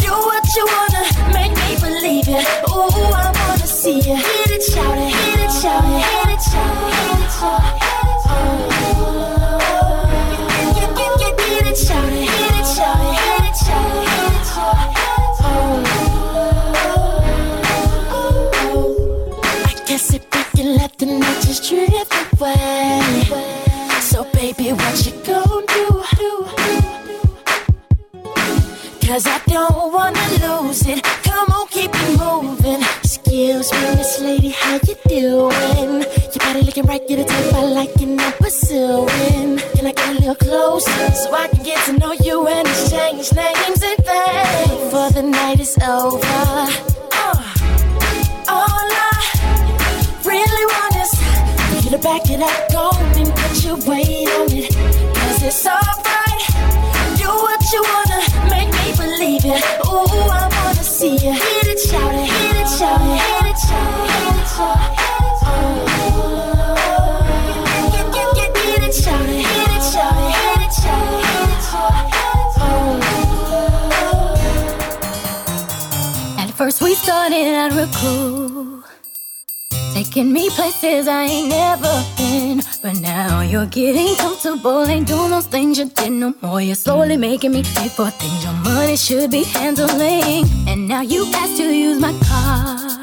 Do 0.02 0.12
what 0.12 0.46
you 0.58 0.66
me 0.66 0.93
it. 2.34 2.46
Ooh, 2.70 2.90
I 3.14 3.32
wanna 3.36 3.68
see 3.68 3.98
you. 3.98 4.16
Hit 4.16 4.52
it, 4.52 4.64
shout 4.64 4.98
it, 4.98 5.14
hit 5.14 5.40
it, 5.40 5.52
shout 5.52 5.84
it, 5.84 6.04
hit 6.14 6.30
it, 6.34 6.42
shout 6.42 6.74
oh. 6.74 6.88
it, 6.88 6.96
hit 7.00 7.20
it, 7.20 7.30
hit 11.50 11.66
it, 11.72 11.78
shout 11.78 12.12
it, 12.12 12.18
it. 12.18 12.64
Oh. 18.16 18.34
I 19.66 19.74
guess 19.86 20.14
if 20.14 20.24
we 20.34 20.42
can 20.56 20.70
let 20.78 20.98
the 20.98 21.06
night 21.06 21.42
just 21.42 21.70
drift 21.70 22.14
away. 22.34 23.02
So 24.02 24.24
baby, 24.34 24.72
what 24.74 25.06
you 25.06 25.12
gon' 25.24 25.66
do? 25.68 25.84
Cause 29.06 29.28
I 29.28 29.40
don't 29.46 29.94
wanna 29.94 30.20
lose 30.42 30.88
it. 30.88 31.04
Come 31.24 31.50
on, 31.52 31.68
keep 31.68 31.92
it 31.94 32.10
moving. 32.18 32.23
Excuse 32.66 33.74
me, 33.74 33.96
Miss 33.98 34.22
Lady, 34.22 34.50
how 34.50 34.80
you 34.88 34.96
doing? 35.10 36.00
Your 36.00 36.40
body 36.40 36.62
looking 36.62 36.86
right, 36.86 37.06
get 37.06 37.18
the 37.18 37.26
type 37.26 37.54
I 37.54 37.66
like 37.66 38.02
and 38.02 38.22
I'm 38.22 38.32
pursuing. 38.34 39.58
Can 39.76 39.86
I 39.86 39.92
get 39.92 40.10
a 40.12 40.14
little 40.14 40.36
closer 40.36 41.12
so 41.12 41.34
I 41.34 41.50
can 41.50 41.62
get 41.66 41.84
to 41.88 41.94
know 41.98 42.14
you 42.14 42.48
and 42.48 42.66
exchange 42.66 43.34
names 43.34 43.84
and 43.84 44.00
things 44.06 44.70
before 44.70 45.12
the 45.12 45.24
night 45.24 45.60
is 45.60 45.78
over? 45.80 46.20
Uh, 47.20 47.54
all 48.48 48.88
I 48.96 50.22
really 50.24 50.66
want 50.66 50.96
is 51.04 51.84
you 51.84 51.92
to 51.92 51.98
back 51.98 52.30
it 52.30 52.40
up, 52.40 52.72
go 52.72 52.92
and 53.20 53.30
put 53.36 53.62
your 53.66 53.76
weight 53.84 54.30
on 54.40 54.48
it. 54.54 54.74
Cause 55.16 55.44
it's 55.44 55.68
alright. 55.68 57.20
Do 57.20 57.28
what 57.28 57.62
you 57.74 57.84
wanna, 57.92 58.22
make 58.50 58.72
me 58.72 58.96
believe 58.96 59.44
it. 59.44 59.62
Ooh, 59.86 60.32
I 60.32 60.48
wanna 60.48 60.84
see 60.84 61.18
you. 61.18 61.63
First 76.64 76.82
we 76.82 76.96
started 76.96 77.46
at 77.46 77.74
real 77.74 78.84
Taking 79.94 80.32
me 80.32 80.50
places 80.50 81.10
I 81.10 81.24
ain't 81.24 81.50
never 81.50 82.06
been. 82.16 82.62
But 82.82 83.02
now 83.02 83.42
you're 83.42 83.66
getting 83.66 84.16
comfortable 84.16 84.86
Ain't 84.86 85.06
doing 85.06 85.32
those 85.32 85.46
things 85.46 85.78
you 85.78 85.90
did 85.90 86.14
no 86.14 86.34
more. 86.42 86.62
You're 86.62 86.76
slowly 86.76 87.18
making 87.18 87.52
me 87.52 87.64
pay 87.64 87.90
for 87.90 88.10
things 88.12 88.44
Your 88.46 88.54
money 88.54 88.96
should 88.96 89.30
be 89.30 89.44
handling. 89.44 90.46
And 90.66 90.88
now 90.88 91.02
you 91.02 91.26
ask 91.34 91.58
to 91.58 91.64
use 91.64 92.00
my 92.00 92.14
car. 92.30 93.03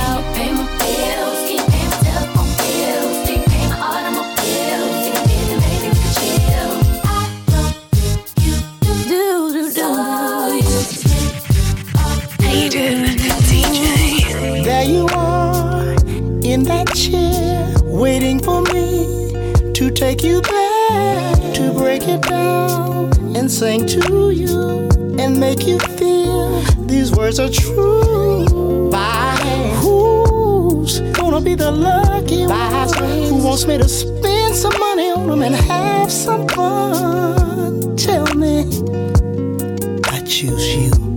DJ. 12.51 13.05
There 14.65 14.83
you 14.83 15.07
are 15.15 15.93
in 16.43 16.63
that 16.63 16.93
chair, 16.93 17.73
waiting 17.81 18.41
for 18.41 18.61
me 18.63 19.31
to 19.73 19.89
take 19.89 20.21
you 20.21 20.41
back, 20.41 21.37
to 21.53 21.71
break 21.73 22.03
it 22.09 22.21
down 22.23 23.09
and 23.37 23.49
sing 23.49 23.85
to 23.87 24.31
you 24.31 24.89
and 25.17 25.39
make 25.39 25.65
you 25.65 25.79
feel 25.79 26.61
these 26.87 27.13
words 27.13 27.39
are 27.39 27.49
true. 27.49 28.89
By 28.91 29.37
who's 29.79 30.99
gonna 31.13 31.39
be 31.39 31.55
the 31.55 31.71
lucky 31.71 32.45
one 32.47 32.89
who 33.29 33.37
wants 33.45 33.65
me 33.65 33.77
to 33.77 33.87
spend 33.87 34.55
some 34.55 34.77
money 34.77 35.09
on 35.09 35.27
them 35.29 35.41
and 35.41 35.55
have 35.55 36.11
some 36.11 36.49
fun? 36.49 37.95
Tell 37.95 38.25
me, 38.35 38.65
I 40.03 40.19
choose 40.25 40.75
you. 40.75 41.10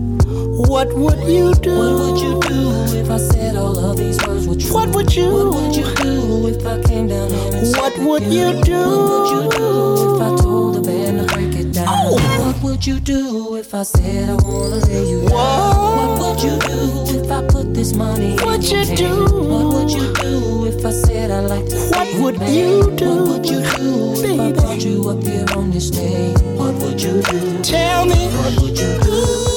What 0.67 0.93
would 0.95 1.21
you 1.29 1.55
do? 1.55 1.77
What 1.77 1.93
would 2.01 2.21
you 2.21 2.41
do 2.41 2.99
if 2.99 3.11
I 3.11 3.17
said 3.19 3.57
all 3.57 3.79
of 3.79 3.97
these 3.97 4.19
words 4.27 4.47
were 4.49 4.55
true? 4.57 4.73
What 4.75 4.89
would 4.95 5.15
you? 5.15 5.31
What 5.31 5.55
would 5.55 5.77
you 5.77 5.95
do 5.97 6.49
if 6.49 6.67
I 6.67 6.81
came 6.83 7.07
down 7.09 7.29
here 7.31 7.55
and 7.55 7.77
What 7.77 7.99
would 7.99 8.23
you 8.25 8.63
do? 8.63 8.79
What 8.79 9.09
would 9.11 9.31
you 9.31 9.51
do 9.51 10.15
if 10.17 10.23
I 10.23 10.37
told 10.43 10.75
the 10.77 10.81
band 10.83 11.29
to 11.29 11.35
break 11.35 11.55
it 11.55 11.73
down? 11.73 11.87
Oh. 11.89 12.17
What 12.45 12.63
would 12.63 12.87
you 12.87 12.99
do 13.01 13.57
if 13.57 13.73
I 13.75 13.83
said 13.83 14.29
I 14.31 14.35
wanna 14.35 14.77
lay 14.87 15.09
you 15.11 15.29
down? 15.29 15.97
What 15.97 16.19
would 16.21 16.43
you 16.43 16.59
do 16.59 17.21
if 17.21 17.31
I 17.31 17.47
put 17.47 17.73
this 17.75 17.93
money 17.95 18.37
What 18.43 18.57
in 18.57 18.63
you 18.63 18.77
your 18.79 18.97
do? 18.97 19.05
hand? 19.05 19.49
What 19.51 19.75
would 19.75 19.91
you 19.91 20.13
do 20.15 20.67
if 20.67 20.85
I 20.85 20.91
said 20.91 21.31
I 21.31 21.41
like 21.41 21.67
to 21.69 21.77
What 21.91 22.21
would 22.21 22.39
man? 22.41 22.53
you 22.55 22.91
do, 22.97 23.09
What 23.09 23.29
would 23.29 23.47
you 23.47 23.61
do 23.77 24.15
if 24.25 24.41
I 24.41 24.53
brought 24.53 24.83
you 24.85 25.09
up 25.09 25.23
here 25.23 25.47
on 25.57 25.71
this 25.71 25.89
stage? 25.89 26.39
What 26.59 26.75
would 26.77 27.01
you 27.01 27.23
do? 27.23 27.63
Tell 27.63 28.05
me. 28.07 28.27
What 28.37 28.61
would 28.63 28.79
you 28.79 28.99
do? 29.01 29.54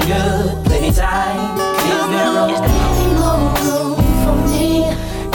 Good, 0.00 0.64
plenty 0.66 0.92
time. 0.92 1.56
Keep 1.80 2.10
your 2.12 2.50
Is 2.52 2.60
there 2.60 2.80
any 2.92 3.08
more 3.16 3.48
room 3.64 3.96
for 4.24 4.36
me 4.52 4.84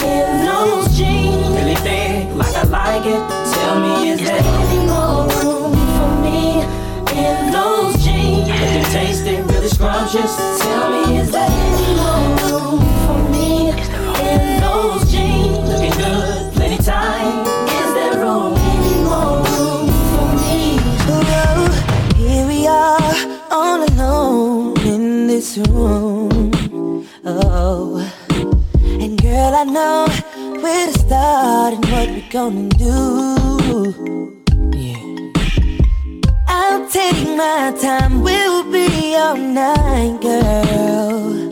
in 0.06 0.46
those 0.46 0.98
jeans? 0.98 1.48
really 1.58 1.76
thick, 1.76 2.34
like 2.36 2.56
I 2.56 2.64
like 2.64 3.06
it. 3.06 3.22
Tell 3.54 3.80
me, 3.80 4.10
is 4.12 4.20
there 4.22 4.38
any 4.40 4.86
more 4.86 5.28
room 5.42 5.74
for 5.98 6.12
me 6.22 6.62
in 7.20 7.52
those 7.52 7.96
jeans? 8.04 8.48
looking 8.48 8.84
tasty, 8.94 9.36
really 9.42 9.68
scrumptious? 9.68 10.36
Tell 10.62 10.90
me, 10.92 11.18
is 11.18 11.32
there 11.32 11.50
Any 11.50 11.96
more 11.96 12.21
gonna 32.50 32.70
do. 32.70 33.96
Yeah. 34.74 35.04
I'll 36.48 36.90
take 36.90 37.22
my 37.38 37.72
time, 37.80 38.24
we'll 38.24 38.64
be 38.72 39.16
all 39.16 39.38
night, 39.38 40.18
girl. 40.22 41.50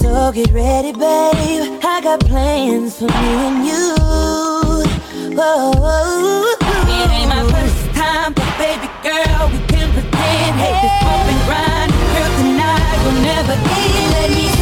So 0.00 0.30
get 0.32 0.52
ready, 0.52 0.92
babe. 0.92 1.80
I 1.82 2.00
got 2.04 2.20
plans 2.20 2.98
for 2.98 3.06
me 3.06 3.30
and 3.48 3.66
you. 3.70 3.86
Whoa. 5.36 6.44
It 6.96 7.10
ain't 7.18 7.28
my 7.28 7.42
first 7.52 7.80
time, 7.98 8.34
but 8.34 8.50
baby 8.62 8.88
girl, 9.02 9.42
we 9.52 9.58
can 9.72 9.88
pretend. 9.94 10.54
Hey, 10.62 10.74
this 10.82 10.96
and 11.32 11.42
grind, 11.48 11.90
girl, 12.14 12.30
tonight 12.38 12.98
will 13.04 13.20
never 13.32 13.56
end. 13.82 14.12
Let 14.14 14.30
me 14.38 14.57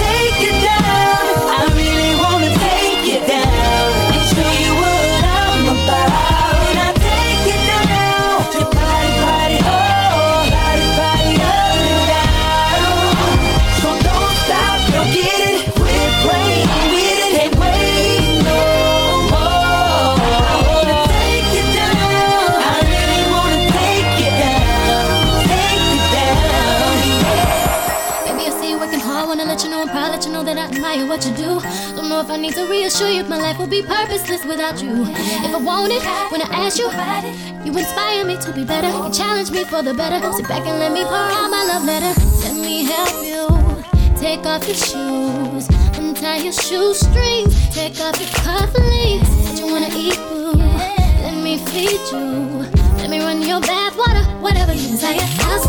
know 32.16 32.22
if 32.22 32.30
I 32.30 32.36
need 32.38 32.54
to 32.54 32.66
reassure 32.66 33.10
you. 33.10 33.24
My 33.24 33.36
life 33.36 33.58
will 33.58 33.66
be 33.66 33.82
purposeless 33.82 34.44
without 34.44 34.82
you. 34.82 35.04
If 35.46 35.52
I 35.54 35.60
want 35.60 35.92
it, 35.92 36.02
when 36.32 36.40
I 36.40 36.48
ask 36.64 36.78
you, 36.78 36.88
you 37.64 37.76
inspire 37.76 38.24
me 38.24 38.36
to 38.38 38.52
be 38.52 38.64
better. 38.64 38.88
You 38.88 39.12
challenge 39.12 39.50
me 39.50 39.64
for 39.64 39.82
the 39.82 39.92
better. 39.92 40.18
Sit 40.32 40.48
back 40.48 40.64
and 40.66 40.78
let 40.78 40.92
me 40.92 41.02
pour 41.04 41.28
out 41.38 41.50
my 41.50 41.64
love 41.70 41.84
letter. 41.84 42.12
Let 42.44 42.54
me 42.54 42.84
help 42.84 43.12
you. 43.30 43.44
Take 44.16 44.46
off 44.46 44.66
your 44.66 44.76
shoes. 44.88 45.68
Untie 45.98 46.38
your 46.46 46.52
shoestrings. 46.52 47.52
Take 47.74 48.00
off 48.00 48.16
your 48.22 48.32
cufflinks. 48.44 49.30
What 49.44 49.58
you 49.60 49.66
wanna 49.66 49.90
eat, 49.92 50.16
boo? 50.28 50.52
Let 51.24 51.36
me 51.44 51.58
feed 51.68 52.00
you. 52.12 52.64
Let 53.00 53.10
me 53.10 53.18
run 53.20 53.42
your 53.42 53.60
bath 53.60 53.96
water. 53.96 54.24
Whatever 54.40 54.72
you 54.72 54.88
desire. 54.88 55.20
I'll. 55.20 55.60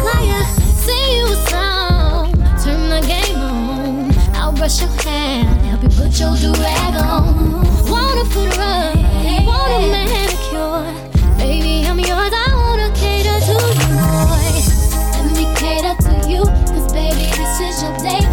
Sing 0.86 1.08
you 1.18 1.26
a 1.26 1.38
song. 1.52 2.32
Turn 2.64 2.90
the 2.90 3.02
game 3.06 3.42
on. 3.42 3.57
Brush 4.58 4.82
your 4.82 4.90
hair. 5.04 5.44
Help 5.70 5.84
you 5.84 5.90
put 5.90 6.20
your 6.20 6.36
do-rag 6.36 6.96
on. 6.96 7.62
Want 7.88 8.20
a 8.20 8.26
foot 8.26 8.58
rub. 8.58 8.98
Want 9.46 9.72
a 9.72 9.88
manicure. 9.88 11.38
Baby, 11.38 11.86
I'm 11.88 12.00
yours. 12.00 12.34
I 12.34 12.50
wanna 12.56 12.92
cater 12.96 13.40
to 13.48 13.54
you, 13.78 13.88
boy. 14.02 14.58
Let 15.14 15.26
me 15.38 15.46
cater 15.56 15.96
to 16.06 16.30
you. 16.30 16.44
Cause 16.74 16.92
baby, 16.92 17.30
this 17.38 17.60
is 17.62 17.84
your 17.84 17.96
day. 18.00 18.27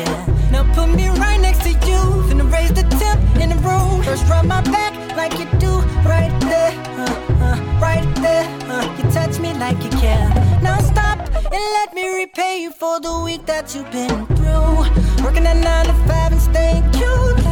yeah. 0.00 0.50
Now 0.52 0.62
put 0.74 0.88
me 0.94 1.08
right 1.08 1.40
next 1.40 1.62
to 1.62 1.70
you, 1.88 2.00
and 2.30 2.40
raise 2.52 2.72
the 2.72 2.84
temp 3.00 3.20
in 3.42 3.50
the 3.50 3.56
room. 3.56 4.02
First 4.02 4.26
rub 4.28 4.44
my 4.46 4.62
back 4.62 4.92
like 5.16 5.32
you 5.38 5.46
do, 5.58 5.72
right 6.14 6.32
there, 6.52 6.72
uh, 7.02 7.46
uh, 7.46 7.56
right 7.80 8.06
there. 8.16 8.46
Uh. 8.70 8.84
You 8.96 9.04
touch 9.10 9.38
me 9.38 9.52
like 9.54 9.82
you 9.84 9.90
care. 9.90 10.28
Now 10.62 10.78
stop 10.80 11.18
and 11.54 11.64
let 11.78 11.94
me 11.94 12.04
repay 12.22 12.62
you 12.62 12.70
for 12.70 13.00
the 13.00 13.20
week 13.20 13.46
that 13.46 13.74
you've 13.74 13.90
been 13.90 14.26
through. 14.36 15.24
Working 15.24 15.46
at 15.46 15.58
nine 15.68 15.86
to 15.86 15.94
five 16.08 16.32
and 16.32 16.40
staying 16.40 16.84
cute. 16.92 17.49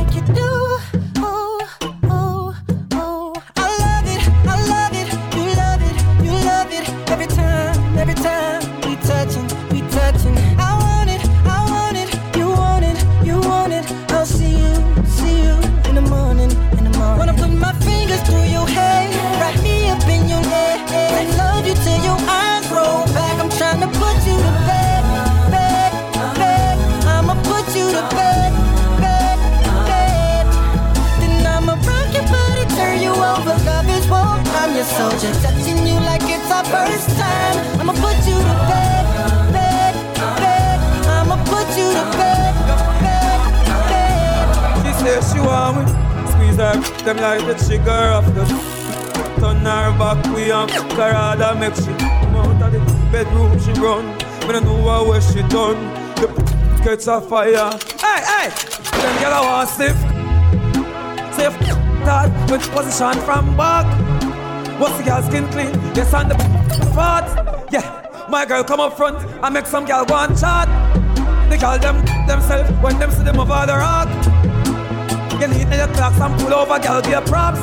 done. 55.48 56.14
The 56.16 56.80
gets 56.84 57.06
a 57.06 57.20
fire. 57.20 57.70
Hey, 58.00 58.20
hey! 58.24 58.48
Them 58.98 59.22
girl 59.22 59.32
I 59.32 59.40
want 59.42 59.68
stiff. 59.68 59.96
Say 61.36 61.46
f- 61.46 61.58
that 62.04 62.50
with 62.50 62.68
position 62.70 63.20
from 63.24 63.56
back. 63.56 63.86
What's 64.78 64.96
the 64.98 65.04
girl 65.04 65.22
skin 65.22 65.48
clean? 65.48 65.74
Yes, 65.94 66.12
and 66.14 66.30
the 66.30 66.34
p- 66.34 66.94
fat. 66.94 67.66
Yeah, 67.72 68.26
my 68.28 68.44
girl 68.44 68.64
come 68.64 68.80
up 68.80 68.96
front 68.96 69.18
and 69.42 69.54
make 69.54 69.66
some 69.66 69.84
girl 69.84 70.04
one 70.06 70.36
shot. 70.36 70.68
They 71.50 71.58
call 71.58 71.78
them 71.78 72.04
themselves 72.26 72.70
when 72.82 72.98
them 72.98 73.10
see 73.10 73.22
them 73.24 73.40
over 73.40 73.66
the 73.66 73.76
rock. 73.76 74.08
You 75.40 75.46
need 75.48 75.68
the 75.68 75.90
clocks 75.94 76.20
and 76.20 76.38
pull 76.40 76.54
over, 76.54 76.78
girl, 76.78 77.00
be 77.02 77.12
a 77.12 77.20
props. 77.22 77.60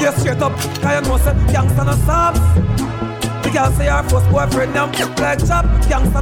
Yeah, 0.00 0.12
straight 0.14 0.42
up, 0.42 0.52
cause 0.52 1.04
you 1.04 1.08
know, 1.08 1.16
say, 1.18 1.32
gangsta 1.52 1.84
no 1.86 1.94
stops. 2.04 2.40
Girl 3.56 3.72
say 3.72 3.86
her 3.86 4.02
first 4.02 4.28
boyfriend 4.30 4.76
and 4.76 4.92
put 4.92 5.18
like 5.18 5.38
chop 5.38 5.64
Gangsta. 5.88 6.20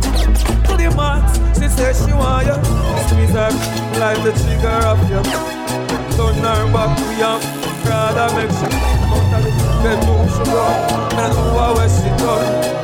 To 0.69 0.77
the 0.77 0.89
max 0.95 1.35
She 1.59 1.67
say 1.69 1.93
she 1.93 2.13
want 2.13 2.47
you. 2.47 2.55
Squeeze 3.09 3.35
her 3.35 3.51
like 3.99 4.23
the 4.23 4.31
trigger 4.39 4.87
of 4.87 5.03
you. 5.11 5.19
Turn 6.15 6.37
her 6.47 6.73
back 6.73 6.97
we 6.97 7.23
am 7.25 7.41
Rather 7.85 8.31
make 8.37 8.55
she 8.55 8.71
Get 9.83 9.99
to 10.01 10.15
she 10.31 10.43
run 10.49 10.77
Now 11.17 11.33
know 11.33 11.75
where 11.75 11.89
she 11.89 12.09
done 12.23 12.84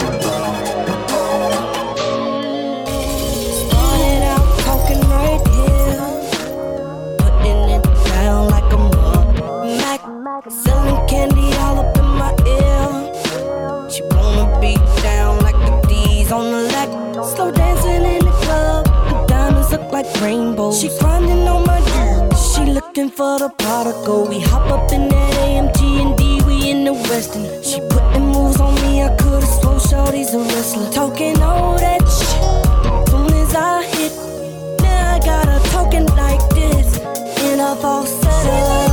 bright 20.03 20.21
rainbows. 20.21 20.81
She 20.81 20.89
grinding 20.99 21.47
on 21.49 21.67
my 21.67 21.79
dick. 21.81 22.39
She 22.55 22.65
looking 22.65 23.11
for 23.11 23.39
the 23.39 23.51
prodigal. 23.59 24.29
We 24.29 24.41
hop 24.41 24.71
up 24.71 24.93
in 24.93 25.09
that 25.09 25.35
AMG 25.35 25.81
and 26.03 26.17
D, 26.17 26.41
we 26.47 26.71
in 26.71 26.85
the 26.85 26.93
Western. 26.93 27.45
She 27.63 27.81
putting 27.91 28.27
moves 28.27 28.61
on 28.61 28.75
me, 28.83 29.03
I 29.03 29.15
could've 29.17 29.45
swore 29.45 29.81
shorty's 29.81 30.35
a 30.35 30.39
wrestler. 30.39 30.91
Talking 30.91 31.41
all 31.43 31.79
that 31.79 32.01
shit. 32.01 33.09
Soon 33.11 33.33
as 33.33 33.55
I 33.55 33.85
hit, 33.85 34.13
now 34.83 35.15
I 35.15 35.19
got 35.19 35.47
her 35.47 35.61
talking 35.71 36.07
like 36.07 36.43
this 36.51 36.99
in 37.45 37.61
a 37.61 37.77
falsetto. 37.77 38.90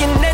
looking 0.00 0.24
at 0.24 0.29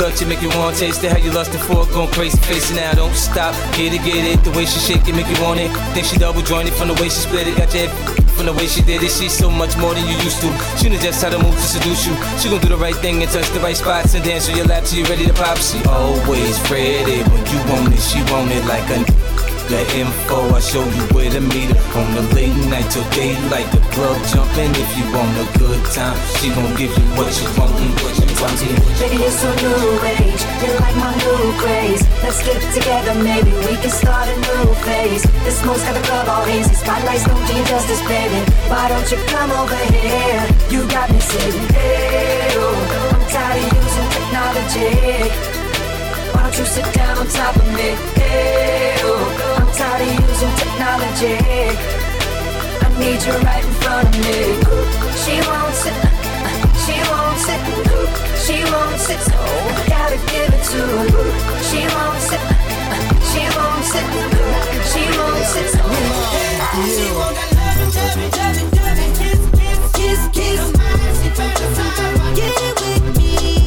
touch 0.00 0.22
it, 0.22 0.28
make 0.28 0.40
you 0.40 0.48
want 0.56 0.74
taste 0.74 1.04
it. 1.04 1.12
How 1.12 1.18
you 1.18 1.30
lustin' 1.30 1.60
for 1.60 1.84
it, 1.84 1.92
going 1.92 2.08
crazy, 2.10 2.38
face 2.48 2.70
it 2.72 2.76
now, 2.76 2.92
don't 2.94 3.12
stop, 3.12 3.52
get 3.76 3.92
it, 3.92 4.00
get 4.00 4.24
it. 4.24 4.42
The 4.42 4.50
way 4.56 4.64
she 4.64 4.80
shake 4.80 5.04
it, 5.04 5.12
make 5.12 5.28
you 5.28 5.36
want 5.44 5.60
it. 5.60 5.68
Think 5.92 6.06
she 6.06 6.16
double 6.16 6.40
jointed 6.40 6.72
from 6.72 6.88
the 6.88 6.96
way 6.96 7.12
she 7.12 7.20
split 7.28 7.46
it, 7.46 7.56
got 7.60 7.68
your 7.76 7.92
from 8.32 8.46
the 8.46 8.54
way 8.56 8.66
she 8.66 8.80
did 8.80 9.04
it. 9.04 9.12
She's 9.12 9.36
so 9.36 9.50
much 9.50 9.76
more 9.76 9.92
than 9.92 10.08
you 10.08 10.16
used 10.24 10.40
to. 10.40 10.48
She 10.80 10.88
knows 10.88 11.04
just 11.04 11.20
how 11.20 11.28
to 11.28 11.36
move 11.36 11.52
to 11.52 11.68
seduce 11.76 12.08
you. 12.08 12.16
She 12.40 12.48
gon' 12.48 12.64
do 12.64 12.72
the 12.72 12.80
right 12.80 12.96
thing 12.96 13.20
and 13.20 13.30
touch 13.30 13.44
the 13.52 13.60
right 13.60 13.76
spots 13.76 14.14
and 14.14 14.24
dance 14.24 14.48
on 14.48 14.56
your 14.56 14.64
lap 14.64 14.84
till 14.88 15.00
you 15.00 15.04
ready 15.04 15.26
to 15.28 15.36
pop. 15.36 15.60
She 15.60 15.76
always 15.84 16.56
ready 16.72 17.20
when 17.28 17.44
you 17.52 17.60
want 17.68 17.92
it. 17.92 18.00
She 18.00 18.24
want 18.32 18.48
it 18.56 18.64
like 18.64 18.88
a 18.96 19.04
the 19.68 19.78
info, 19.94 20.50
I 20.50 20.58
show 20.58 20.82
you 20.82 21.04
where 21.14 21.30
to 21.30 21.40
meet 21.40 21.70
her 21.70 21.98
On 22.00 22.14
the 22.16 22.22
late 22.34 22.56
night 22.66 22.90
till 22.90 23.08
daylight, 23.10 23.70
the 23.70 23.78
club 23.94 24.18
jumping 24.26 24.74
If 24.74 24.98
you 24.98 25.06
want 25.14 25.30
a 25.38 25.58
good 25.60 25.84
time, 25.94 26.18
she 26.38 26.48
gon' 26.48 26.74
give 26.74 26.90
you 26.90 27.06
what 27.14 27.30
you 27.40 27.46
want 27.56 28.19
Baby, 28.40 29.20
you're 29.20 29.30
so 29.30 29.52
new 29.60 30.00
age, 30.16 30.42
You're 30.64 30.80
like 30.80 30.96
my 30.96 31.12
new 31.12 31.52
craze. 31.60 32.00
Let's 32.24 32.40
get 32.42 32.56
together, 32.72 33.12
maybe 33.22 33.52
we 33.68 33.76
can 33.76 33.90
start 33.90 34.28
a 34.28 34.34
new 34.34 34.74
phase. 34.80 35.22
The 35.44 35.50
smoke's 35.50 35.82
got 35.84 35.92
the 35.92 36.00
club 36.00 36.26
all 36.26 36.44
hazy, 36.44 36.72
spotlights 36.72 37.26
don't 37.26 37.46
do 37.46 37.52
you 37.52 37.64
justice, 37.66 38.00
baby. 38.08 38.40
Why 38.72 38.88
don't 38.88 39.04
you 39.12 39.18
come 39.28 39.50
over 39.52 39.76
here? 39.92 40.40
You 40.72 40.88
got 40.88 41.12
me 41.12 41.20
saying, 41.20 41.68
hey, 41.68 42.48
oh, 42.56 43.12
I'm 43.12 43.28
tired 43.28 43.60
of 43.60 43.76
using 43.76 44.08
technology. 44.16 44.88
Why 46.32 46.40
don't 46.40 46.56
you 46.56 46.64
sit 46.64 46.88
down 46.94 47.18
on 47.18 47.26
top 47.28 47.56
of 47.56 47.68
me? 47.76 47.92
Hey, 48.16 48.96
oh, 49.04 49.60
I'm 49.60 49.68
tired 49.76 50.00
of 50.00 50.16
using 50.16 50.54
technology. 50.56 51.36
I 52.80 52.88
need 52.96 53.20
you 53.20 53.36
right 53.44 53.64
in 53.64 53.74
front 53.84 54.08
of 54.08 54.16
me. 54.16 54.56
She 55.20 55.34
won't 55.44 55.74
sit, 55.76 56.19
she 56.90 56.98
won't 57.10 57.38
sit, 57.38 57.60
she 58.44 58.56
won't 58.72 58.98
sit. 58.98 59.20
So 59.20 59.38
gotta 59.86 60.18
give 60.30 60.50
it 60.56 60.62
to 60.70 60.80
her. 60.94 61.06
She 61.68 61.80
won't 61.94 62.20
sit, 62.28 62.42
she 63.30 63.42
won't 63.56 63.84
sit, 63.92 64.06
she 64.90 65.02
won't 65.18 65.44
sit. 65.52 65.68
So 65.70 65.82
she 66.94 67.06
won't 67.14 67.34
got 67.36 67.48
love 67.58 67.78
and 67.84 67.94
love 67.94 68.16
and 68.16 68.32
love 68.36 68.58
and 68.62 68.70
love 68.76 68.98
and 69.04 69.12
kiss, 69.18 69.40
kiss, 69.94 70.20
kiss, 70.34 70.62
kiss. 70.62 70.80
Get 72.34 72.56
it 72.62 72.74
with 72.80 73.18
me. 73.18 73.59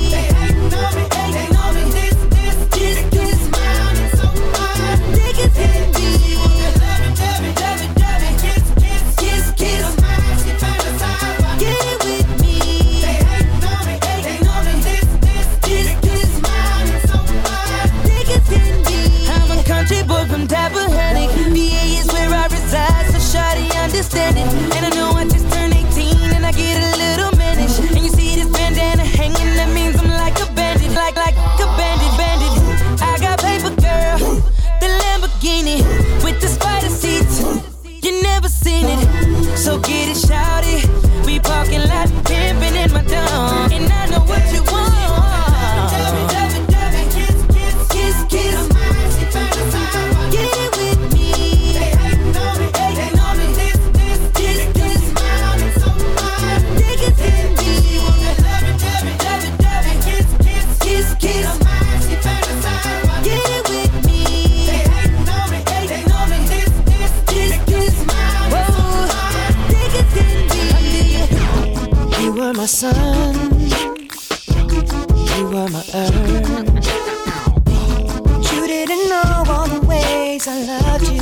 You 78.52 78.68
didn't 78.68 79.10
know 79.10 79.44
all 79.48 79.68
the 79.68 79.80
ways 79.88 80.48
I 80.48 80.64
loved 80.64 81.08
you. 81.08 81.22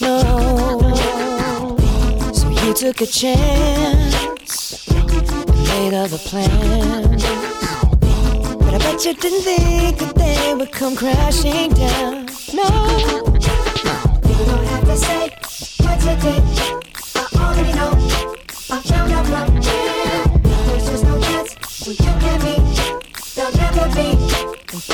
No, 0.00 0.94
so 2.32 2.48
you 2.48 2.74
took 2.74 3.00
a 3.00 3.06
chance, 3.06 4.86
made 4.90 5.94
other 5.94 6.18
plans. 6.18 7.22
But 8.58 8.74
I 8.74 8.78
bet 8.78 9.04
you 9.04 9.14
didn't 9.14 9.42
think 9.42 9.98
that 9.98 10.14
they 10.14 10.54
would 10.54 10.72
come 10.72 10.94
crashing 10.94 11.70
down. 11.72 12.26
No, 12.52 12.68
you 14.28 14.44
don't 14.44 14.66
have 14.66 14.84
to 14.84 14.96
say 14.96 15.30
what 15.82 15.98
you 16.04 16.16
did. 16.20 16.42
I 17.14 17.26
already 17.36 17.72
know. 17.72 17.92
I 18.70 18.72
found 18.82 19.12
out 19.12 19.26
from 19.26 19.57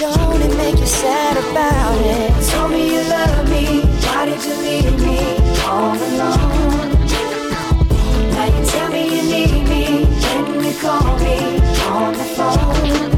don't 0.01 0.43
it 0.43 0.57
make 0.57 0.79
you 0.79 0.87
sad 0.87 1.37
about 1.37 1.99
it? 2.01 2.51
Told 2.51 2.71
me 2.73 2.95
you 2.95 3.03
love 3.09 3.49
me. 3.49 3.83
Why 4.05 4.27
did 4.27 4.43
you 4.45 4.55
leave 4.67 4.97
me 5.01 5.19
all 5.65 5.95
alone? 5.95 6.91
Now 8.35 8.47
you 8.47 8.67
tell 8.67 8.91
me 8.91 9.03
you 9.15 9.23
need 9.23 9.69
me. 9.69 10.05
When 10.47 10.65
you 10.65 10.75
call 10.81 11.19
me 11.19 11.37
on 11.87 12.13
the 12.13 12.29
phone. 12.37 13.11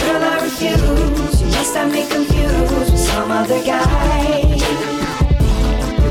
Girl, 0.00 0.22
I 0.24 0.40
refuse. 0.42 1.40
You 1.40 1.48
must 1.48 1.74
have 1.74 1.92
me 1.92 2.06
confused 2.08 2.92
with 2.92 2.98
some 2.98 3.30
other 3.30 3.62
guy. 3.64 4.58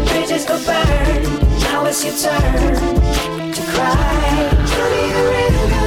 Bridges 0.08 0.46
go 0.46 0.58
burn. 0.66 1.24
Now 1.62 1.86
it's 1.86 2.04
your 2.06 2.16
turn 2.16 3.52
to 3.52 3.62
cry. 3.74 4.50
Tell 4.68 4.89
me 4.91 5.12
a 5.12 5.24
rhythm. 5.32 5.83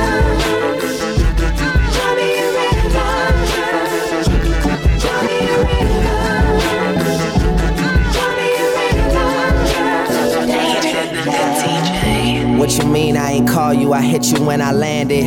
What 12.67 12.79
you 12.79 12.91
mean 12.91 13.17
I 13.17 13.31
ain't 13.31 13.49
call 13.49 13.73
you? 13.73 13.93
I 13.93 14.01
hit 14.01 14.27
you 14.33 14.43
when 14.43 14.61
I 14.61 14.73
landed. 14.73 15.23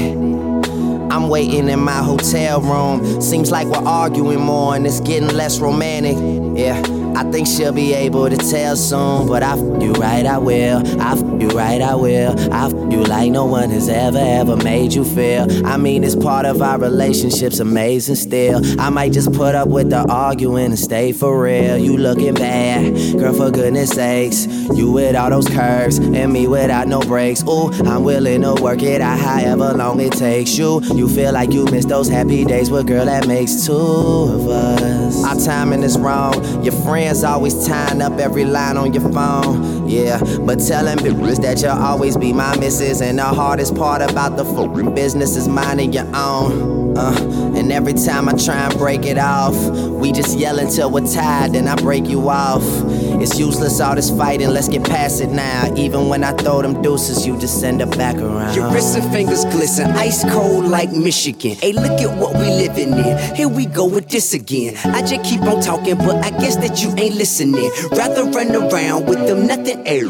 I'm 1.10 1.30
waiting 1.30 1.70
in 1.70 1.80
my 1.80 2.04
hotel 2.04 2.60
room. 2.60 3.22
Seems 3.22 3.50
like 3.50 3.66
we're 3.68 3.88
arguing 3.88 4.42
more 4.42 4.76
and 4.76 4.86
it's 4.86 5.00
getting 5.00 5.30
less 5.30 5.60
romantic. 5.60 6.18
Yeah, 6.60 6.78
I 7.16 7.24
think 7.32 7.48
she'll 7.48 7.72
be 7.72 7.94
able 7.94 8.30
to 8.30 8.36
tell 8.36 8.76
soon. 8.76 9.26
But 9.26 9.42
I 9.42 9.54
f 9.54 9.60
you 9.82 9.94
right, 9.94 10.26
I 10.26 10.38
will. 10.38 10.86
I 11.02 11.14
f 11.14 11.29
you 11.40 11.50
right, 11.50 11.82
I 11.82 11.96
will. 11.96 12.38
I 12.54 12.66
f 12.68 12.74
you 12.92 13.04
like 13.04 13.32
no 13.32 13.46
one 13.46 13.70
has 13.70 13.90
ever, 13.90 14.18
ever 14.18 14.58
made 14.58 14.94
you 14.94 15.04
feel. 15.04 15.66
I 15.66 15.78
mean, 15.78 16.04
it's 16.04 16.16
part 16.16 16.46
of 16.46 16.62
our 16.62 16.80
relationship's 16.80 17.60
amazing 17.60 18.16
still. 18.16 18.62
I 18.80 18.90
might 18.90 19.14
just 19.14 19.32
put 19.34 19.56
up 19.56 19.70
with 19.70 19.90
the 19.90 20.06
arguing 20.10 20.66
and 20.66 20.80
stay 20.80 21.12
for 21.12 21.44
real. 21.44 21.78
You 21.78 21.98
looking 21.98 22.34
bad, 22.34 23.18
girl, 23.18 23.34
for 23.34 23.52
goodness 23.52 23.92
sakes. 23.92 24.48
You 24.76 24.92
with 24.92 25.16
all 25.16 25.30
those 25.30 25.48
curves 25.48 25.98
and 26.00 26.34
me 26.34 26.48
without 26.48 26.88
no 26.88 27.00
breaks. 27.02 27.44
Ooh, 27.44 27.72
I'm 27.86 28.04
willing 28.04 28.42
to 28.42 28.56
work 28.62 28.82
it 28.82 29.02
out 29.02 29.20
however 29.20 29.74
long 29.74 30.00
it 30.00 30.14
takes 30.14 30.58
you. 30.58 30.82
You 30.96 31.08
feel 31.08 31.34
like 31.34 31.52
you 31.54 31.66
miss 31.66 31.86
those 31.86 32.10
happy 32.10 32.46
days, 32.46 32.70
but 32.70 32.86
girl, 32.86 33.06
that 33.06 33.28
makes 33.28 33.66
two 33.66 33.74
of 33.74 34.48
us. 34.48 35.24
Our 35.24 35.36
timing 35.36 35.84
is 35.84 35.98
wrong. 35.98 36.64
Your 36.64 36.74
friends 36.84 37.24
always 37.24 37.68
tying 37.68 38.02
up 38.02 38.14
every 38.20 38.46
line 38.46 38.78
on 38.78 38.94
your 38.94 39.10
phone. 39.12 39.79
Yeah, 39.90 40.20
but 40.42 40.60
telling 40.60 41.00
bitches 41.00 41.42
that 41.42 41.64
you'll 41.64 41.72
always 41.72 42.16
be 42.16 42.32
my 42.32 42.56
missus. 42.60 43.02
And 43.02 43.18
the 43.18 43.24
hardest 43.24 43.76
part 43.76 44.04
about 44.04 44.38
the 44.38 44.46
fucking 44.46 44.94
business 44.94 45.36
is 45.36 45.48
minding 45.48 45.94
your 45.94 46.06
own. 46.16 46.96
Uh, 46.96 47.18
and 47.56 47.72
every 47.72 47.94
time 47.94 48.30
I 48.30 48.34
try 48.34 48.68
and 48.68 48.78
break 48.78 49.06
it 49.06 49.18
off, 49.18 49.56
we 49.72 50.12
just 50.12 50.38
yell 50.38 50.60
until 50.60 50.92
we're 50.92 51.12
tired, 51.12 51.54
then 51.54 51.68
I 51.68 51.76
break 51.76 52.08
you 52.08 52.30
off. 52.30 52.64
It's 53.22 53.38
useless 53.38 53.80
all 53.82 53.96
this 53.96 54.10
fighting, 54.10 54.50
let's 54.50 54.70
get 54.70 54.84
past 54.84 55.20
it 55.22 55.30
now. 55.30 55.74
Even 55.76 56.08
when 56.08 56.24
I 56.24 56.32
throw 56.32 56.62
them 56.62 56.82
deuces, 56.82 57.26
you 57.28 57.38
just 57.38 57.60
send 57.60 57.82
it 57.82 57.98
back 57.98 58.16
around. 58.16 58.56
Your 58.56 58.72
wrists 58.72 58.96
and 58.96 59.12
fingers 59.12 59.44
glisten, 59.46 59.92
ice 59.92 60.24
cold 60.32 60.66
like 60.66 60.92
Michigan. 60.92 61.58
Hey, 61.62 61.74
look 61.74 62.00
at 62.00 62.18
what 62.18 62.34
we 62.36 62.46
living 62.46 62.94
in. 62.94 63.36
Here 63.36 63.50
we 63.50 63.66
go 63.66 63.86
with 63.86 64.08
this 64.08 64.34
again. 64.34 64.78
I 64.86 65.02
just 65.02 65.24
keep 65.24 65.42
on 65.42 65.62
talking, 65.62 65.98
but 65.98 66.24
I 66.24 66.30
guess 66.30 66.56
that 66.58 66.82
you 66.82 66.90
ain't 66.98 67.16
listening. 67.16 67.70
Rather 67.92 68.24
run 68.24 68.56
around 68.56 69.08
with 69.08 69.28
them 69.28 69.46
nothing 69.46 69.86
air 69.86 70.08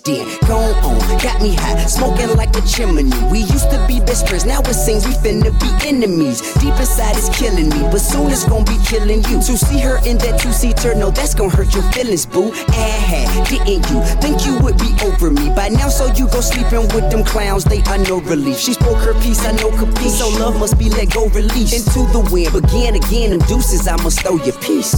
then. 0.00 0.24
Go 0.46 0.58
on, 0.58 0.98
got 1.18 1.42
me 1.42 1.54
hot, 1.54 1.88
smoking 1.88 2.36
like 2.36 2.54
a 2.56 2.62
chimney. 2.62 3.10
We 3.30 3.40
used 3.40 3.70
to 3.70 3.84
be 3.88 4.00
best 4.00 4.28
friends, 4.28 4.44
now 4.44 4.60
it 4.60 4.74
seems 4.74 5.06
we 5.06 5.14
finna 5.14 5.50
be 5.58 5.88
enemies. 5.88 6.40
Deep 6.54 6.74
inside 6.78 7.16
is 7.16 7.28
killing 7.30 7.68
me, 7.68 7.80
but 7.90 7.98
soon 7.98 8.30
it's 8.30 8.44
gonna 8.44 8.64
be 8.64 8.78
killing 8.86 9.22
you. 9.24 9.40
To 9.42 9.56
see 9.58 9.80
her 9.80 9.98
in 10.06 10.18
that 10.18 10.40
two 10.40 10.52
seater, 10.52 10.94
no, 10.94 11.10
that's 11.10 11.34
gonna 11.34 11.50
hurt 11.50 11.74
your 11.74 11.82
feelings, 11.92 12.26
boo. 12.26 12.51
Ah, 12.68 13.44
didn't 13.48 13.88
you 13.90 14.02
think 14.20 14.46
you 14.46 14.58
would 14.60 14.78
be 14.78 14.92
over 15.04 15.30
me 15.30 15.50
by 15.54 15.68
now? 15.68 15.88
So 15.88 16.06
you 16.14 16.28
go 16.28 16.40
sleeping 16.40 16.88
with 16.94 17.10
them 17.10 17.24
clowns, 17.24 17.64
they 17.64 17.80
are 17.82 17.98
no 17.98 18.20
relief. 18.20 18.58
She 18.58 18.74
spoke 18.74 18.98
her 18.98 19.14
piece, 19.20 19.44
I 19.44 19.52
know 19.52 19.70
capiche. 19.70 20.10
So 20.10 20.28
love 20.28 20.58
must 20.58 20.78
be 20.78 20.88
let 20.90 21.12
go, 21.12 21.28
release 21.28 21.72
into 21.72 22.10
the 22.12 22.28
wind. 22.32 22.52
Begin 22.52 22.94
again, 22.96 23.30
them 23.30 23.48
deuces, 23.48 23.86
I 23.88 23.96
must 24.02 24.20
throw 24.20 24.36
your 24.36 24.58
piece. 24.60 24.94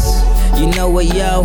You 0.58 0.66
know 0.66 0.90
what, 0.90 1.06
yo? 1.06 1.42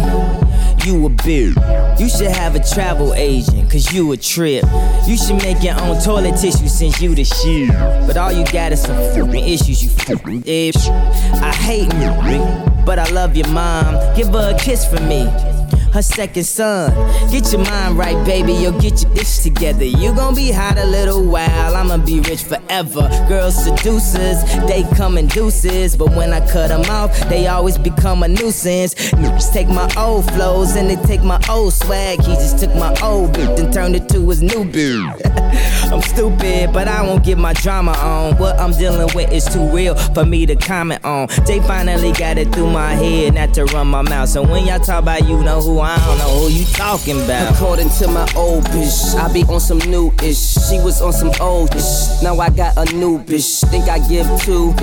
You 0.86 1.05
a 1.05 1.10
bitch. 1.10 1.99
You 1.99 2.10
should 2.10 2.32
have 2.32 2.55
a 2.55 2.64
travel 2.64 3.14
agent, 3.14 3.70
cause 3.70 3.91
you 3.93 4.12
a 4.14 4.18
trip. 4.18 4.64
You 5.05 5.18
should 5.18 5.41
make 5.41 5.62
your 5.62 5.80
own 5.82 6.01
toilet 6.01 6.39
tissue 6.39 6.68
since 6.68 7.01
you 7.01 7.14
the 7.16 7.26
shit. 7.26 7.70
But 8.07 8.18
all 8.18 8.32
you 8.32 8.45
got 8.45 8.72
is 8.72 8.82
some 8.82 8.95
fucking 9.14 9.43
issues, 9.43 9.84
you 9.84 9.89
fucking 9.89 10.43
bitch. 10.43 10.78
I 11.41 11.53
hate 11.53 11.91
you, 11.93 12.86
but 12.86 12.97
I 12.97 13.10
love 13.10 13.36
your 13.36 13.49
mom. 13.49 14.16
Give 14.16 14.28
her 14.28 14.55
a 14.55 14.60
kiss 14.60 14.86
for 14.86 15.01
me 15.01 15.28
her 15.94 16.02
second 16.02 16.44
son. 16.44 16.92
Get 17.32 17.52
your 17.52 17.64
mind 17.64 17.98
right, 17.98 18.24
baby, 18.26 18.54
you'll 18.54 18.80
get 18.80 19.02
your 19.02 19.12
ish 19.14 19.40
together. 19.40 19.86
You 19.86 20.14
gon' 20.14 20.36
be 20.36 20.52
hot 20.52 20.78
a 20.78 20.86
little 20.86 21.24
while, 21.26 21.76
I'ma 21.76 21.98
be 21.98 22.20
rich 22.22 22.44
forever. 22.44 23.10
Girls 23.28 23.64
seducers, 23.64 24.44
they 24.68 24.84
come 24.96 25.18
in 25.18 25.28
deuces, 25.28 25.96
but 25.96 26.16
when 26.16 26.34
I 26.34 26.40
cut 26.48 26.70
them 26.70 26.82
off, 26.90 27.18
they 27.30 27.48
always 27.48 27.78
become 27.78 28.24
a 28.24 28.28
nuisance. 28.28 28.94
Niggas 29.12 29.52
take 29.52 29.68
my 29.68 29.90
old 29.98 30.26
flows 30.32 30.76
and 30.76 30.90
they 30.90 30.96
take 31.08 31.24
my 31.24 31.42
old 31.50 31.74
swag. 31.74 32.22
He 32.22 32.34
just 32.36 32.60
took 32.60 32.74
my 32.76 32.96
old 33.02 33.34
beat 33.34 33.50
and 33.60 33.74
turned 33.74 33.96
it 33.96 34.10
to 34.10 34.30
his 34.30 34.42
new 34.42 34.66
beat. 34.66 35.04
I'm 35.92 36.02
stupid, 36.02 36.72
but 36.72 36.88
I 36.88 37.02
won't 37.02 37.24
get 37.24 37.38
my 37.38 37.54
drama 37.54 37.94
on. 37.94 38.38
What 38.38 38.60
I'm 38.60 38.72
dealing 38.72 39.10
with 39.16 39.32
is 39.32 39.46
too 39.46 39.68
real 39.70 39.96
for 39.96 40.24
me 40.26 40.46
to 40.46 40.56
comment 40.56 41.04
on. 41.04 41.30
They 41.48 41.60
finally 41.62 42.12
got 42.12 42.38
it 42.38 42.54
through 42.54 42.70
my 42.70 42.94
head, 42.94 43.34
not 43.34 43.54
to 43.56 43.66
run 43.66 43.88
my 43.88 44.04
mouth. 44.04 44.30
So 44.30 44.44
when 44.44 44.68
y'all 44.68 44.80
talk 44.80 45.02
about 45.02 45.28
you 45.28 45.42
know 45.42 45.62
who 45.62 45.79
I 45.82 45.98
don't 46.06 46.18
know 46.18 46.40
who 46.40 46.50
you 46.50 46.66
talking 46.66 47.22
about. 47.22 47.54
According 47.56 47.90
to 48.00 48.08
my 48.08 48.28
old 48.36 48.64
bitch, 48.66 49.16
I 49.16 49.32
be 49.32 49.44
on 49.44 49.60
some 49.60 49.80
new 49.80 50.12
ish. 50.24 50.38
She 50.70 50.80
was 50.80 51.02
on 51.02 51.14
some 51.14 51.32
old 51.40 51.74
ish. 51.76 52.22
Now 52.22 52.38
I 52.40 52.50
got 52.50 52.78
a 52.78 52.86
new 52.96 53.20
bitch. 53.20 53.64
Think 53.70 53.88
I 53.90 54.00
give 54.08 54.28
two? 54.42 54.74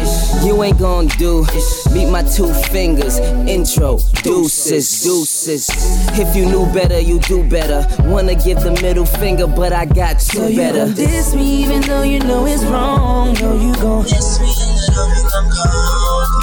You 0.46 0.62
ain't 0.62 0.78
gon' 0.78 1.08
do. 1.18 1.46
Meet 1.92 2.10
my 2.10 2.22
two 2.22 2.52
fingers. 2.72 3.18
Intro, 3.48 3.98
deuces, 4.22 5.02
deuces. 5.02 5.68
If 6.18 6.34
you 6.36 6.46
knew 6.46 6.66
better, 6.72 6.98
you 7.00 7.18
do 7.20 7.42
better. 7.48 7.86
Wanna 8.04 8.34
give 8.34 8.60
the 8.60 8.72
middle 8.82 9.06
finger, 9.06 9.46
but 9.46 9.72
I 9.72 9.84
got 9.86 10.20
two 10.20 10.38
So 10.38 10.46
you 10.48 10.56
better. 10.58 10.86
gon' 10.86 10.94
diss 10.94 11.34
me 11.34 11.62
even 11.62 11.80
though 11.82 12.02
you 12.02 12.18
know 12.20 12.46
it's 12.46 12.64
wrong. 12.64 13.34
No, 13.40 13.54
you 13.60 13.74
gon' 13.76 14.04
diss 14.04 14.40
me 14.40 14.48
even 14.48 14.94
though 14.94 15.08
you 15.16 15.30
gon' 15.30 15.48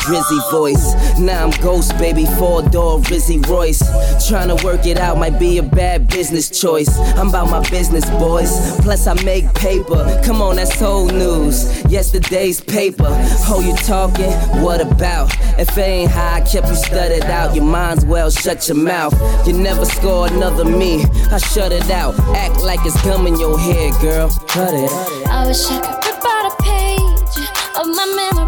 Drizzy 0.03 0.51
voice. 0.51 1.17
Now 1.17 1.45
I'm 1.45 1.61
ghost, 1.61 1.97
baby, 1.97 2.25
four 2.37 2.61
door 2.61 2.99
Rizzy 2.99 3.39
Royce. 3.47 3.81
Tryna 4.29 4.61
work 4.61 4.85
it 4.85 4.97
out 4.97 5.17
might 5.17 5.39
be 5.39 5.59
a 5.59 5.63
bad 5.63 6.09
business 6.09 6.49
choice. 6.49 6.89
I'm 7.17 7.29
about 7.29 7.49
my 7.49 7.67
business, 7.69 8.09
boys. 8.09 8.51
Plus, 8.81 9.07
I 9.07 9.13
make 9.23 9.53
paper. 9.53 10.21
Come 10.25 10.41
on, 10.41 10.57
that's 10.57 10.81
old 10.81 11.13
news. 11.13 11.81
Yesterday's 11.89 12.59
paper. 12.59 13.07
Oh, 13.47 13.61
you 13.65 13.75
talking? 13.77 14.31
What 14.61 14.81
about? 14.81 15.33
If 15.57 15.77
it 15.77 15.81
ain't 15.81 16.11
how 16.11 16.33
I 16.33 16.41
kept 16.41 16.67
you 16.67 16.75
studied 16.75 17.23
out, 17.23 17.55
your 17.55 17.63
mind's 17.63 18.05
well 18.05 18.29
shut 18.29 18.67
your 18.67 18.77
mouth. 18.77 19.13
You 19.47 19.53
never 19.53 19.85
score 19.85 20.27
another 20.27 20.65
me. 20.65 21.05
I 21.31 21.37
shut 21.37 21.71
it 21.71 21.89
out. 21.89 22.19
Act 22.35 22.61
like 22.61 22.79
it's 22.83 23.01
gum 23.03 23.25
in 23.25 23.39
your 23.39 23.57
head, 23.57 23.93
girl. 24.01 24.29
Cut 24.49 24.73
it. 24.73 24.91
I 25.27 25.47
wish 25.47 25.65
I 25.71 25.79
could 25.79 26.02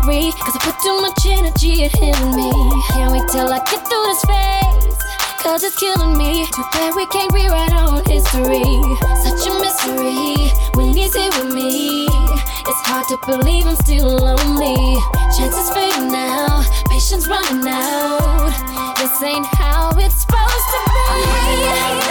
memory. 0.06 0.32
Cause 0.32 0.56
I 0.56 0.60
put 0.62 0.80
too 0.82 1.02
much 1.02 1.26
energy 1.26 1.84
in 1.84 2.36
me. 2.36 2.52
Can't 2.90 3.12
wait 3.12 3.28
till 3.30 3.52
I 3.52 3.60
get 3.60 3.82
through 3.88 4.06
this 4.06 4.22
phase. 4.26 4.98
Cause 5.42 5.64
it's 5.64 5.78
killing 5.80 6.18
me. 6.18 6.46
Too 6.48 6.64
bad 6.74 6.96
we 6.96 7.06
can't 7.08 7.32
rewrite 7.34 7.72
our 7.74 7.98
own 7.98 8.06
history. 8.06 8.66
Such 9.24 9.48
a 9.48 9.54
mystery 9.60 10.50
when 10.76 10.96
he's 10.96 11.14
here 11.14 11.32
with 11.32 11.54
me. 11.54 12.08
It's 12.68 12.82
hard 12.86 13.06
to 13.10 13.18
believe 13.26 13.68
I'm 13.68 13.76
still 13.78 14.10
lonely. 14.10 14.98
Chances 15.38 15.70
fading 15.72 16.12
now, 16.12 16.64
patience 16.90 17.28
running 17.28 17.68
out. 17.68 18.96
This 18.98 19.22
ain't 19.22 19.46
how 19.46 19.92
it's 19.98 20.22
supposed 20.22 20.68
to 20.72 22.02
be. 22.02 22.05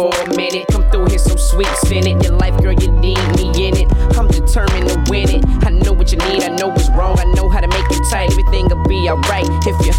For 0.00 0.14
a 0.22 0.36
minute. 0.36 0.66
Come 0.70 0.88
through 0.90 1.06
here 1.06 1.18
so 1.18 1.36
sweet, 1.36 1.68
spin 1.84 2.06
it. 2.06 2.24
Your 2.24 2.36
life, 2.36 2.56
girl, 2.62 2.72
you 2.72 2.90
need 2.90 3.20
me 3.36 3.48
in 3.66 3.76
it. 3.76 3.88
I'm 4.16 4.28
determined 4.28 4.88
to 4.88 5.04
win 5.10 5.28
it. 5.28 5.44
I 5.66 5.70
know 5.70 5.92
what 5.92 6.10
you 6.10 6.18
need, 6.30 6.42
I 6.42 6.48
know 6.56 6.68
what's 6.68 6.88
wrong. 6.90 7.18
I 7.18 7.24
know 7.36 7.48
how 7.48 7.60
to 7.60 7.68
make 7.68 7.84
it 7.90 8.02
tight. 8.10 8.30
Everything 8.30 8.68
will 8.68 8.82
be 8.84 9.10
alright 9.10 9.46
if 9.66 9.76
you. 9.84 9.92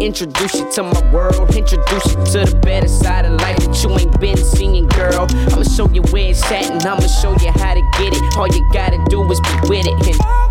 Introduce 0.00 0.54
you 0.54 0.70
to 0.72 0.82
my 0.84 1.12
world. 1.12 1.54
Introduce 1.54 2.06
you 2.06 2.18
to 2.32 2.50
the 2.50 2.60
better 2.62 2.88
side 2.88 3.26
of 3.26 3.32
life 3.40 3.58
that 3.58 3.82
you 3.82 3.90
ain't 3.98 4.20
been 4.20 4.36
seeing, 4.36 4.86
girl. 4.86 5.26
I'ma 5.52 5.64
show 5.64 5.88
you 5.90 6.02
where 6.12 6.30
it's 6.30 6.42
at 6.44 6.70
and 6.70 6.82
I'ma 6.82 7.06
show 7.06 7.32
you 7.32 7.50
how 7.52 7.74
to 7.74 7.82
get 7.98 8.14
it. 8.14 8.36
All 8.36 8.48
you 8.48 8.66
gotta 8.72 9.04
do 9.10 9.20
is 9.30 9.40
be 9.40 9.68
with 9.68 9.86
it. 9.86 10.06
And 10.08 10.47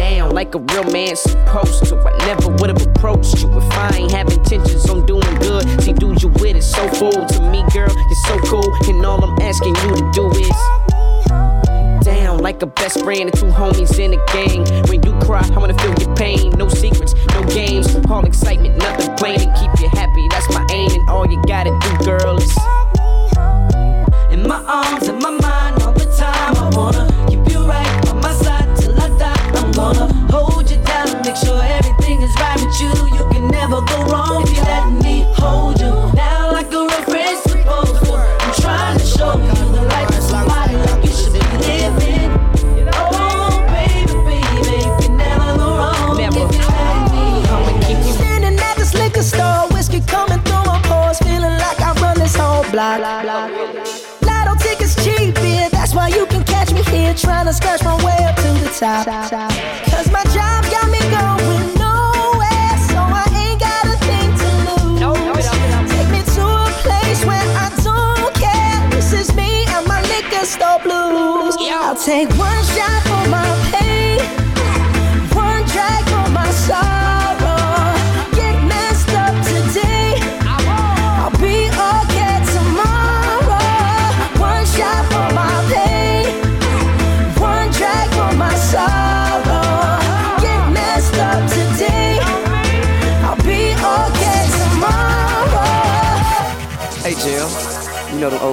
down 0.00 0.30
like 0.30 0.54
a 0.54 0.58
real 0.58 0.84
man 0.84 1.14
supposed 1.14 1.84
to. 1.84 1.94
I 1.96 2.16
never 2.24 2.48
would've 2.56 2.86
approached 2.86 3.42
you 3.42 3.52
if 3.52 3.70
I 3.72 3.98
ain't 3.98 4.12
have 4.12 4.32
intentions 4.32 4.88
on 4.88 5.04
doing 5.04 5.34
good. 5.40 5.68
See, 5.82 5.92
dude, 5.92 6.22
you 6.22 6.28
with 6.40 6.56
it 6.56 6.62
so 6.62 6.88
full 6.88 7.12
to 7.12 7.38
me, 7.52 7.60
girl? 7.74 7.92
You're 7.92 8.24
so 8.26 8.38
cool, 8.48 8.68
and 8.88 9.04
all 9.04 9.22
I'm 9.22 9.38
asking 9.42 9.74
you 9.82 9.90
to 9.96 10.10
do 10.14 10.30
is 10.30 10.56
down 12.02 12.38
like 12.38 12.62
a 12.62 12.66
best 12.66 13.00
friend 13.04 13.28
and 13.28 13.34
two 13.34 13.52
homies 13.60 13.98
in 13.98 14.14
a 14.14 14.20
gang. 14.32 14.64
When 14.88 15.02
you 15.04 15.12
cry, 15.20 15.46
I 15.54 15.58
wanna 15.58 15.76
feel 15.76 15.94
your 16.00 16.16
pain. 16.16 16.50
No 16.56 16.68
secrets, 16.68 17.14
no 17.34 17.44
games, 17.44 17.94
all 18.08 18.24
excitement, 18.24 18.78
nothing 18.78 19.14
plain. 19.16 19.38
And 19.40 19.52
keep 19.54 19.70
you 19.82 19.90
happy, 19.90 20.26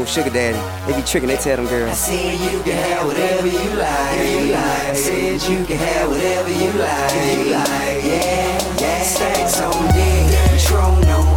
sugar 0.07 0.29
daddy. 0.29 0.57
They 0.91 0.99
be 0.99 1.05
tricking, 1.05 1.29
they 1.29 1.37
tell 1.37 1.57
them 1.57 1.67
girls. 1.67 1.91
I 1.91 1.93
said 1.93 2.51
you 2.51 2.63
can 2.63 2.77
have 2.89 3.05
whatever 3.05 3.47
you 3.47 3.69
like. 3.75 4.19
You 4.29 4.53
like. 4.53 4.63
I 4.63 4.93
said 4.93 5.41
you 5.49 5.65
can 5.65 5.77
have 5.77 6.09
whatever 6.09 6.49
you 6.49 6.71
like. 6.71 7.13
You 7.37 7.51
like. 7.51 8.03
Yeah, 8.03 8.77
yeah. 8.79 9.03
Stacks 9.03 9.61
on 9.61 9.71
deck, 9.93 10.49
Patron 10.49 11.09
on 11.09 11.36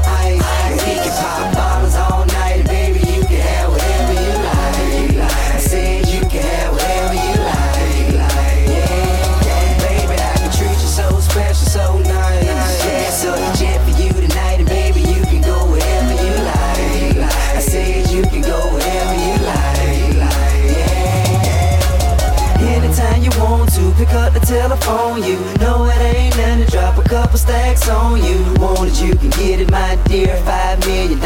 telephone. 24.91 25.23
You 25.23 25.39
know 25.59 25.85
it 25.87 26.01
ain't 26.01 26.37
nothing 26.37 26.65
to 26.65 26.71
drop 26.71 26.99
a 26.99 27.09
couple 27.09 27.39
stacks 27.39 27.89
on 27.89 28.23
you. 28.25 28.39
Want 28.59 28.91
it, 28.91 29.03
you 29.03 29.15
can 29.15 29.31
get 29.31 29.61
it, 29.61 29.71
my 29.71 29.97
dear. 30.07 30.37
Five 30.45 30.81
million 30.87 31.20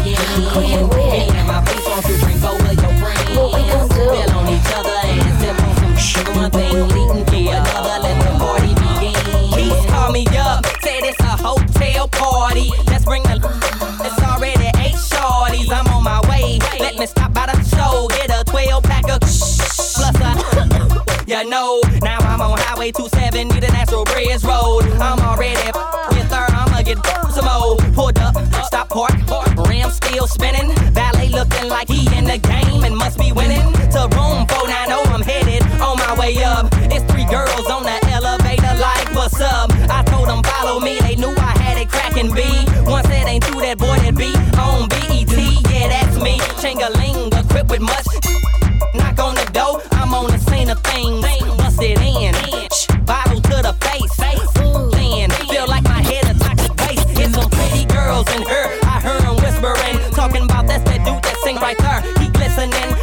Who 0.50 0.60
you 0.60 0.86
with? 0.88 0.96
Me 0.96 1.28
and 1.28 1.48
my 1.48 1.60
people, 1.64 2.00
you 2.08 2.18
bring 2.20 2.38
four 2.38 2.56
of 2.56 2.72
your 2.72 2.94
friends. 3.00 3.36
What 3.36 3.54
we 3.54 3.62
gon' 3.68 3.88
do? 3.88 3.94
Feel 3.94 4.30
on 4.36 4.48
each 4.48 4.72
other 4.74 4.98
and 5.04 5.40
sip 5.40 5.62
on 5.62 5.74
some. 5.76 6.36
One 6.36 6.50
thing 6.50 6.88
leading 6.88 7.24
to 7.26 7.38
another, 7.48 7.96
let 8.02 8.16
the 8.24 8.30
party 8.38 8.72
begin. 8.74 9.14
Please 9.52 9.86
call 9.90 10.12
me 10.12 10.26
up, 10.38 10.66
said 10.82 11.04
it's 11.04 11.20
a 11.20 11.36
hotel 11.36 12.08
party. 12.08 12.70
Let's 12.86 13.04
bring 13.04 13.22
the. 13.24 13.36
It's 14.02 14.22
already 14.22 14.68
eight 14.78 14.96
shorties. 14.96 15.70
I'm 15.70 15.86
on 15.88 16.02
my 16.04 16.20
way. 16.28 16.58
Let 16.78 16.96
me 16.96 17.06
stop 17.06 17.32
by 17.34 17.46
the 17.46 17.62
show, 17.64 18.08
get 18.08 18.30
a 18.30 18.44
12 18.44 18.82
pack 18.82 19.04
of 19.10 19.20
plus 19.20 20.16
a. 20.20 20.96
You 21.30 21.48
know, 21.48 21.80
now 22.02 22.18
I'm 22.18 22.40
on 22.40 22.58
Highway 22.58 22.90
270, 22.90 23.60
the 23.60 23.68
Natural 23.68 24.04
Bridge 24.04 24.42
Road. 24.42 24.79
Spinning. 30.30 30.70
Valet 30.92 31.28
looking 31.28 31.68
like 31.68 31.88
he 31.88 32.06
in 32.16 32.24
the 32.24 32.38
game 32.38 32.84
and 32.84 32.96
must 32.96 33.18
be 33.18 33.32
winning. 33.32 33.79
He 62.60 62.99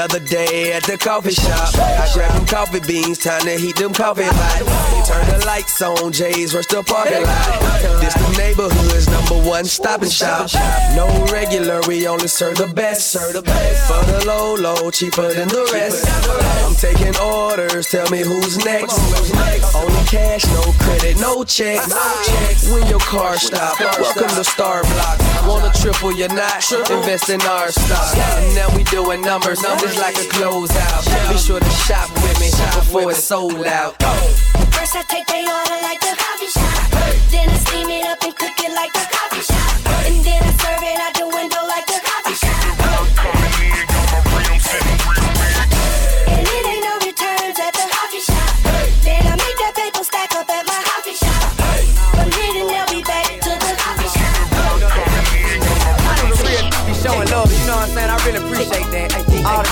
Another 0.00 0.20
day 0.20 0.72
at 0.72 0.82
the 0.84 0.96
coffee 0.96 1.30
shop. 1.30 1.74
I 1.74 2.08
grab 2.14 2.32
them 2.32 2.46
coffee 2.46 2.80
beans, 2.80 3.18
time 3.18 3.42
to 3.42 3.50
heat 3.50 3.76
them 3.76 3.92
coffee 3.92 4.22
pot. 4.22 5.06
Turn 5.06 5.26
the 5.26 5.44
lights 5.44 5.82
on, 5.82 6.10
Jay's 6.10 6.54
rush 6.54 6.64
the 6.68 6.82
parking 6.82 7.22
lot. 7.22 8.00
This 8.00 8.14
the 8.14 8.38
neighborhood's 8.38 9.10
number 9.10 9.46
one 9.46 9.66
stop 9.66 10.00
and 10.00 10.10
shop. 10.10 10.48
No 10.96 11.06
regular, 11.30 11.82
we 11.86 12.08
only 12.08 12.28
serve 12.28 12.56
the 12.56 12.68
best. 12.68 13.14
For 13.14 13.30
the 13.30 14.24
low, 14.26 14.54
low, 14.54 14.90
cheaper 14.90 15.34
than 15.34 15.48
the 15.48 15.68
rest. 15.70 16.49
Taking 16.80 17.14
orders, 17.20 17.90
tell 17.90 18.08
me 18.08 18.20
who's 18.20 18.56
next. 18.64 18.96
Only 19.76 20.02
cash, 20.08 20.46
no 20.46 20.62
credit, 20.80 21.20
no 21.20 21.44
checks. 21.44 21.92
When 22.72 22.86
your 22.86 22.98
car 23.00 23.36
stop, 23.36 23.78
welcome 23.78 24.34
to 24.34 24.42
Star 24.42 24.82
Block. 24.84 25.18
Wanna 25.46 25.70
triple 25.74 26.10
your 26.10 26.32
knot? 26.32 26.64
Invest 26.90 27.28
in 27.28 27.42
our 27.42 27.70
stock. 27.70 28.16
Now 28.54 28.74
we 28.74 28.84
doing 28.84 29.20
numbers, 29.20 29.60
numbers 29.62 29.98
like 29.98 30.16
a 30.16 30.24
closeout. 30.32 31.30
Be 31.30 31.36
sure 31.36 31.60
to 31.60 31.70
shop 31.84 32.08
with 32.14 32.40
me 32.40 32.48
before 32.48 33.10
it's 33.10 33.24
sold 33.24 33.66
out. 33.66 34.00
First 34.72 34.96
I 34.96 35.02
take 35.02 35.26
they 35.26 35.44
order 35.44 35.82
like 35.82 36.00
a 36.00 36.16
coffee 36.16 36.46
shop. 36.48 36.90
Then 37.30 37.50
I 37.50 37.56
steam 37.58 37.90
it 37.90 38.06
up 38.06 38.22
and 38.24 38.34
cook 38.34 38.58
it 38.58 38.72
like 38.72 38.96
a 38.96 39.04
coffee 39.04 39.42
shop. 39.42 40.06
And 40.08 40.24
then 40.24 40.42
I 40.42 40.52
serve 40.56 40.82
it 40.82 40.99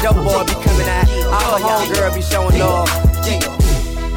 dope 0.02 0.22
boys 0.22 0.46
be 0.46 0.54
coming 0.62 0.88
out, 0.88 1.06
all 1.32 1.58
the 1.58 1.64
oh, 1.64 1.68
homegirls 1.68 2.14
be 2.14 2.22
showing 2.22 2.58
love. 2.58 2.88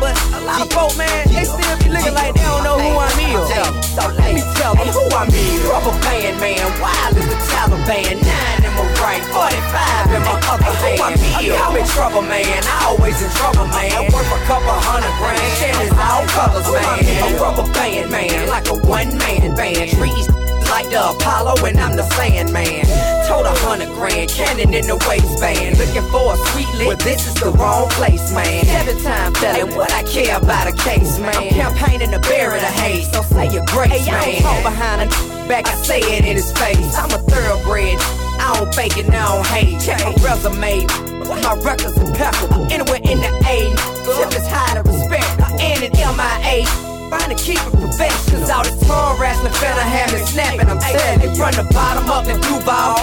But 0.02 0.18
a 0.34 0.42
lot 0.50 0.66
of 0.66 0.70
folk, 0.74 0.98
man, 0.98 1.30
they 1.30 1.46
still 1.46 1.78
be 1.78 1.94
looking 1.94 2.18
like 2.18 2.34
they 2.34 2.42
don't 2.42 2.66
know 2.66 2.74
who 2.74 2.90
I'm 2.98 3.22
is. 3.22 3.46
So 3.94 4.02
let 4.18 4.34
me 4.34 4.42
tell 4.58 4.74
them 4.74 4.90
who 4.90 5.06
I'm 5.14 5.30
is. 5.30 5.62
Rubber 5.70 5.94
band, 6.02 6.42
man, 6.42 6.66
wild 6.82 7.14
as 7.14 7.26
the 7.30 7.38
Taliban. 7.54 8.18
Nine 8.18 8.66
in 8.66 8.74
my 8.74 8.86
right, 8.98 9.22
45 9.30 10.18
in 10.18 10.22
my 10.26 10.38
other 10.50 10.74
hand. 10.82 11.54
I'm 11.54 11.78
in 11.78 11.86
trouble, 11.86 12.26
man. 12.26 12.66
I 12.66 12.90
always 12.90 13.22
in 13.22 13.30
trouble, 13.38 13.70
man. 13.70 14.10
Worth 14.10 14.26
a 14.26 14.42
couple 14.50 14.74
hundred 14.74 15.14
grand. 15.22 15.54
Shannon 15.62 15.94
all 15.94 16.26
colors, 16.34 16.66
man. 16.66 17.06
A 17.22 17.38
rubber 17.38 17.70
band, 17.74 18.10
man, 18.10 18.50
like 18.50 18.70
a 18.70 18.76
one 18.82 19.18
man 19.18 19.54
band. 19.54 19.92
Trees 19.92 20.41
like 20.72 20.90
the 20.90 21.04
Apollo 21.04 21.66
and 21.68 21.78
I'm 21.78 21.96
the 21.96 22.08
Sandman. 22.16 22.88
Told 23.28 23.46
a 23.46 23.56
hundred 23.68 23.92
grand, 24.00 24.32
cannon 24.32 24.74
in 24.74 24.88
the 24.88 24.96
waistband. 25.08 25.78
Looking 25.78 26.08
for 26.10 26.34
a 26.34 26.38
sweet 26.52 26.72
lick, 26.80 26.88
but 26.88 27.00
this 27.00 27.28
is 27.28 27.36
the 27.36 27.52
wrong 27.52 27.90
place, 28.00 28.32
man. 28.32 28.64
Every 28.68 28.96
time, 29.04 29.34
fella, 29.36 29.60
And 29.60 29.76
what 29.76 29.92
I 29.92 30.04
care 30.04 30.38
about 30.38 30.68
a 30.68 30.76
case, 30.76 31.20
man. 31.20 31.36
I'm 31.36 31.50
campaigning 31.50 32.12
to 32.12 32.20
bury 32.20 32.60
the 32.60 32.72
hate, 32.82 33.04
so 33.12 33.22
say 33.22 33.52
your 33.52 33.66
grace, 33.68 33.92
hey, 33.92 34.12
man. 34.12 34.16
I 34.16 34.26
don't 34.26 34.42
talk 34.42 34.64
behind 34.64 34.98
a 35.04 35.48
back, 35.48 35.68
I 35.68 35.76
say 35.84 36.00
it 36.00 36.24
in 36.24 36.36
his 36.40 36.52
face. 36.54 36.96
I'm 36.96 37.12
a 37.12 37.20
thoroughbred. 37.28 38.00
I 38.40 38.56
don't 38.56 38.74
fake 38.74 38.98
it, 38.98 39.12
I 39.12 39.28
don't 39.28 39.48
hate. 39.48 39.76
Check 39.84 40.00
my 40.00 40.16
resume. 40.24 40.88
My 41.20 41.54
records 41.64 41.98
impeccable. 41.98 42.72
Anywhere 42.72 43.02
in 43.04 43.20
the 43.20 43.32
A. 43.48 43.76
Tip 44.08 44.32
is 44.40 44.48
high 44.48 44.76
to 44.76 44.84
respect. 44.88 45.28
And 45.60 45.84
an 45.84 45.92
MIA. 45.92 46.91
Trying 47.12 47.36
to 47.36 47.44
keep 47.44 47.60
it 47.60 47.76
professional. 47.76 48.40
Cause 48.40 48.50
all 48.50 48.64
this 48.64 48.88
tongue 48.88 49.20
wrestling 49.20 49.52
have 49.84 50.14
me 50.16 50.20
snapping. 50.24 50.64
I'm 50.64 50.80
telling 50.80 51.20
you, 51.20 51.36
from 51.36 51.52
the 51.60 51.68
bottom 51.76 52.08
up 52.08 52.24
the 52.24 52.40
Duval, 52.40 52.96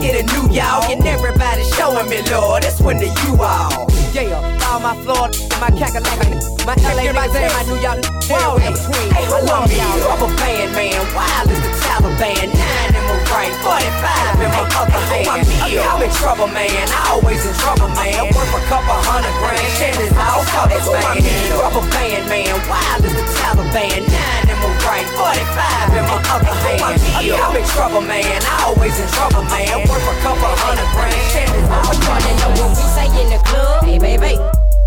it 0.00 0.16
a 0.16 0.24
new 0.32 0.48
y'all. 0.48 0.80
And 0.88 1.04
everybody 1.04 1.62
showing 1.76 2.08
me, 2.08 2.24
Lord, 2.32 2.64
it's 2.64 2.80
when 2.80 2.96
the 2.96 3.12
you 3.28 3.36
all. 3.36 3.92
Yeah, 4.16 4.40
all 4.72 4.80
my 4.80 4.96
Florida, 5.04 5.36
my 5.60 5.68
Cackalack, 5.68 6.64
my 6.64 6.72
LA 6.96 7.12
niggas 7.12 7.36
and 7.36 7.52
my 7.52 7.62
New 7.68 7.76
York. 7.76 8.00
Whoa, 8.24 8.56
in 8.56 8.72
between. 8.72 9.08
Hey, 9.12 9.28
who 9.28 9.44
am 9.44 9.68
me? 9.68 9.76
Rubber 10.00 10.32
band 10.40 10.72
man, 10.72 11.00
wild 11.12 11.52
as 11.52 11.60
the 11.60 11.70
Taliban. 11.84 12.48
Nine 12.56 12.91
my 13.12 13.20
right, 13.28 13.54
45 13.60 14.40
in 14.40 14.48
my 14.48 14.64
other 14.72 15.02
hand. 15.12 15.28
I'm 15.28 16.02
in 16.02 16.10
trouble, 16.16 16.48
man. 16.48 16.88
I 16.88 17.12
always 17.12 17.44
in 17.44 17.54
trouble, 17.60 17.88
man. 17.92 18.32
Worth 18.32 18.56
a 18.56 18.62
couple 18.72 18.96
hundred 19.04 19.34
grand. 19.40 19.68
Shit 19.76 19.96
is 20.00 20.12
all 20.16 20.44
colors, 20.48 20.86
man. 20.88 21.20
Rubber 21.60 21.84
band 21.92 22.24
man, 22.28 22.56
wild 22.68 23.04
as 23.04 23.12
the 23.12 23.24
Taliban. 23.36 24.00
Nine 24.08 24.48
in 24.48 24.56
my 24.56 24.70
right, 24.88 25.08
45 25.12 25.92
in 25.92 26.04
my 26.08 26.18
other 26.32 26.56
hand. 26.64 27.00
I'm 27.20 27.56
in 27.56 27.66
trouble, 27.76 28.00
man. 28.00 28.24
I 28.24 28.72
always 28.72 28.96
in 28.96 29.08
trouble, 29.12 29.44
man. 29.52 29.84
Worth 29.88 30.08
a 30.08 30.14
couple 30.24 30.52
hundred 30.64 30.88
grand. 30.96 31.22
Shit 31.32 31.48
is 31.52 31.68
all 31.68 31.92
wanna 32.08 32.32
know 32.40 32.52
what 32.64 32.72
we 32.72 32.84
say 32.96 33.08
in 33.20 33.28
the 33.28 33.40
club. 33.44 33.84
Hey, 33.84 33.98
baby. 33.98 34.40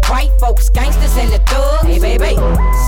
White 0.10 0.34
folks, 0.40 0.70
gangsters, 0.70 1.18
and 1.18 1.30
the 1.32 1.40
thugs. 1.50 1.86
Hey, 1.86 2.00
baby. 2.00 2.34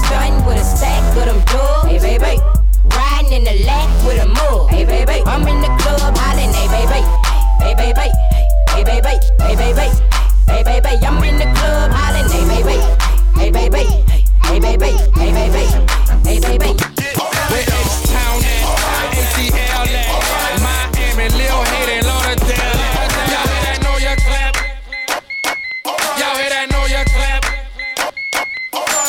Stunning 0.06 0.38
with 0.46 0.58
a 0.58 0.66
stack 0.66 1.02
of 1.18 1.26
them 1.26 1.42
dubs. 1.46 1.90
Hey, 1.90 2.18
baby. 2.18 2.57
Riding 2.96 3.34
in 3.34 3.44
the 3.44 3.66
lack 3.66 3.90
with 4.06 4.22
a 4.22 4.28
mug. 4.28 4.70
Hey, 4.70 4.86
baby. 4.86 5.24
I'm 5.26 5.48
in 5.48 5.62
the 5.62 5.68
club 5.82 6.16
hollering. 6.18 6.54
Hey, 6.54 6.68
baby. 6.68 7.02
Hey, 7.60 7.74
baby. 7.76 8.10
Hey, 8.72 8.84
baby. 8.84 9.20
Hey, 9.42 9.56
baby. 9.56 9.88
Hey, 10.48 10.64
baby. 10.64 11.06
I'm 11.06 11.24
in 11.24 11.38
the 11.38 11.50
club 11.58 11.92
hollering. 11.92 12.30
Hey, 12.30 12.64
baby. 12.64 12.78
Hey, 13.40 13.52
baby. 13.52 13.84
Hey, 14.46 14.60
baby. 14.60 14.92
Hey, 15.16 15.32
baby. 15.32 15.64
Hey, 16.24 16.40
baby. 16.40 16.72
Where 17.52 17.64
H-Town 17.64 18.44
at? 18.44 19.16
ATL 19.16 19.88
at? 19.88 20.62
Miami, 20.62 21.30
Lil 21.38 21.64
Haiti, 21.64 21.98
Lauderdale 22.06 22.27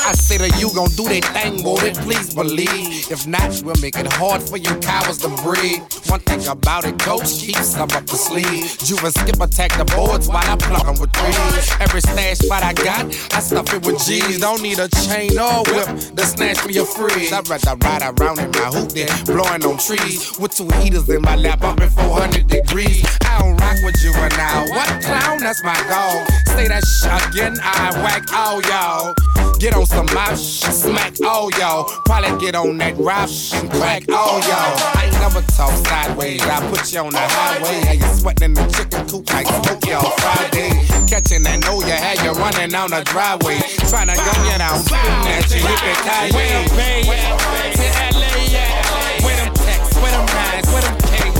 I 0.08 0.12
say 0.12 0.38
that 0.38 0.58
you 0.58 0.72
gon' 0.74 0.88
do 0.96 1.04
that 1.04 1.22
thing, 1.36 1.62
boy, 1.62 1.92
please 2.02 2.32
believe. 2.32 3.10
If 3.12 3.26
not, 3.26 3.60
we'll 3.62 3.76
make 3.82 3.94
it 3.94 4.10
hard 4.14 4.40
for 4.40 4.56
you 4.56 4.74
cowards 4.80 5.18
to 5.18 5.28
breathe. 5.44 5.84
One 6.08 6.20
thing 6.20 6.46
about 6.46 6.84
it, 6.86 6.98
coach, 6.98 7.40
keep 7.40 7.56
some 7.56 7.90
up 7.90 8.06
the 8.06 8.16
sleeve. 8.16 8.78
Juve 8.78 9.12
skip 9.12 9.40
attack 9.40 9.76
the 9.76 9.84
boards 9.94 10.26
while 10.28 10.44
I 10.44 10.56
plug 10.56 10.86
'em 10.88 10.98
with 11.00 11.12
threes. 11.12 11.70
Every 11.80 12.00
stash 12.00 12.38
spot 12.38 12.62
I 12.62 12.72
got, 12.72 13.04
I 13.34 13.40
stuff 13.40 13.72
it 13.74 13.84
with 13.84 14.02
G's. 14.04 14.40
Don't 14.40 14.62
need 14.62 14.78
a 14.78 14.88
chain 14.88 15.38
or 15.38 15.62
whip 15.68 15.88
to 16.16 16.26
snatch 16.26 16.64
me 16.66 16.78
a 16.78 16.84
free. 16.84 17.30
I'd 17.30 17.48
rather 17.48 17.76
ride 17.84 18.02
around 18.02 18.38
in 18.38 18.50
my 18.52 18.68
hoop 18.72 18.90
than 18.92 19.08
blowing 19.26 19.64
on 19.64 19.76
trees. 19.76 20.38
With 20.38 20.56
two 20.56 20.68
heaters 20.80 21.08
in 21.08 21.20
my 21.22 21.36
lap, 21.36 21.62
up 21.62 21.80
in 21.80 21.90
400 21.90 22.46
degrees. 22.48 23.04
I 23.26 23.40
don't 23.40 23.56
rock 23.60 23.76
with 23.84 24.02
you 24.02 24.12
right 24.12 24.36
now. 24.36 24.64
What 24.70 24.88
clown? 25.02 25.38
That's 25.40 25.62
my 25.62 25.76
goal. 25.92 26.24
Say 26.54 26.68
that 26.68 26.84
shit 26.84 27.28
again, 27.28 27.58
I 27.62 27.90
whack 28.02 28.32
all 28.32 28.62
y'all. 28.62 29.14
Get 29.58 29.74
on 29.74 29.86
some 29.86 30.06
mouth, 30.14 30.38
smack 30.38 31.20
all 31.26 31.50
y'all. 31.58 31.84
Probably 32.04 32.38
get 32.38 32.54
on 32.54 32.78
that 32.78 32.96
rap 32.96 33.28
and 33.54 33.70
crack 33.72 34.04
all 34.08 34.38
y'all. 34.40 34.78
I 34.94 35.06
ain't 35.06 35.18
never 35.18 35.42
talk 35.56 35.74
sideways. 36.02 36.42
I 36.42 36.70
put 36.70 36.92
you 36.92 37.00
on 37.00 37.10
the 37.10 37.18
highway. 37.18 37.80
How 37.86 37.92
you're 37.92 38.14
sweating 38.14 38.44
in 38.44 38.54
the 38.54 38.66
chicken 38.70 39.06
coop 39.08 39.24
like 39.32 39.46
Tokyo 39.62 40.00
Friday. 40.22 40.70
Catching 41.06 41.42
that 41.44 41.64
know 41.64 41.80
you 41.80 41.96
had 41.96 42.20
you 42.22 42.32
running 42.32 42.70
down 42.70 42.90
the 42.90 43.02
driveway. 43.04 43.58
Trying 43.88 44.08
to 44.12 44.16
gun 44.16 44.40
you 44.46 44.58
down, 44.58 44.78
spitting 44.78 45.26
at 45.26 45.48
you, 45.50 45.60
hip 45.64 45.82
it 45.82 45.98
tight. 46.04 46.30
Where 46.34 46.48
them 46.52 46.66
Bay? 46.76 47.02
To 47.02 47.86
LA 48.14 48.32
at? 48.54 49.24
Where 49.24 49.36
them 49.40 49.52
texts? 49.54 49.96
Where 49.98 50.12
them 50.12 50.26
nines? 50.28 50.68
Where 50.70 50.82
them 50.84 50.96
K's? 51.08 51.34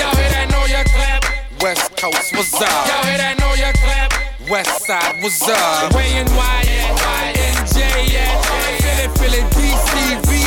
Y'all 0.00 0.14
hear 0.18 0.30
that? 0.34 0.46
Know 0.50 0.64
your 0.66 0.84
clap. 0.84 1.22
West 1.62 1.96
Coast, 1.96 2.34
what's 2.34 2.54
up? 2.54 2.68
Y'all 2.90 3.06
hear 3.06 3.18
that? 3.18 3.38
Know 3.38 3.54
your 3.54 3.72
clap. 3.78 4.12
West 4.50 4.84
Side, 4.84 5.22
what's 5.22 5.40
up? 5.48 5.94
Where 5.94 6.04
and 6.04 6.28
Y 6.28 6.60
at? 6.68 7.36
NJ 7.38 7.80
at? 8.20 8.36
Philly, 8.82 9.08
Philly, 9.16 9.42
DC, 9.56 10.43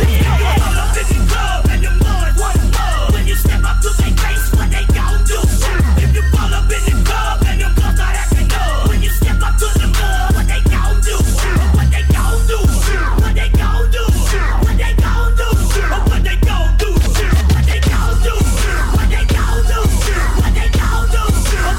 To 8.30 8.46
know 8.46 8.86
when 8.86 9.02
you 9.02 9.10
step 9.10 9.42
up 9.42 9.56
to 9.58 9.66
the 9.66 9.90
club, 9.90 10.34
what 10.34 10.46
they 10.46 10.62
gon' 10.70 11.00
do? 11.02 11.16
What 11.74 11.90
they 11.90 12.06
gon' 12.06 12.46
do? 12.46 12.58
What 13.18 13.34
they 13.34 13.50
gon' 13.50 13.90
do? 13.90 14.06
What 14.62 14.78
they 14.78 14.94
gon' 14.94 15.34
do? 15.34 15.50
What 15.50 16.22
they 16.22 16.38
gon' 16.38 16.78
do? 16.78 16.86
What 17.10 17.66
they 17.66 17.80
gon' 17.82 18.14
do? 18.22 18.30
What 18.94 19.10
they 19.10 19.26
gon' 19.26 19.66
do? 19.66 19.82
What 20.38 20.54
they 20.54 20.70
gon' 20.70 21.10
do? 21.10 21.26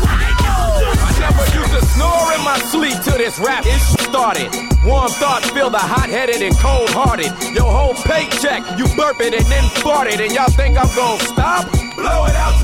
What 0.04 0.20
they 0.20 0.36
gon' 0.36 0.84
do? 0.84 1.00
I 1.00 1.16
never 1.24 1.46
used 1.56 1.74
to 1.80 1.82
snore 1.96 2.28
in 2.36 2.42
my 2.44 2.60
sleep 2.68 3.00
till 3.04 3.18
this 3.18 3.40
rap 3.40 3.64
is 3.66 4.01
started. 4.12 4.52
Warm 4.84 5.10
thoughts 5.10 5.50
feel 5.52 5.70
the 5.70 5.80
hot-headed 5.80 6.42
and 6.42 6.56
cold-hearted. 6.60 7.32
Your 7.56 7.72
whole 7.72 7.96
paycheck, 7.96 8.60
you 8.78 8.84
burp 9.00 9.22
it 9.22 9.34
and 9.34 9.46
then 9.46 9.64
fart 9.80 10.08
it, 10.12 10.20
and 10.20 10.32
y'all 10.36 10.52
think 10.52 10.78
I'm 10.78 10.92
gonna 10.94 11.24
stop? 11.24 11.72
Blow 11.96 12.28
it 12.28 12.36
out. 12.36 12.60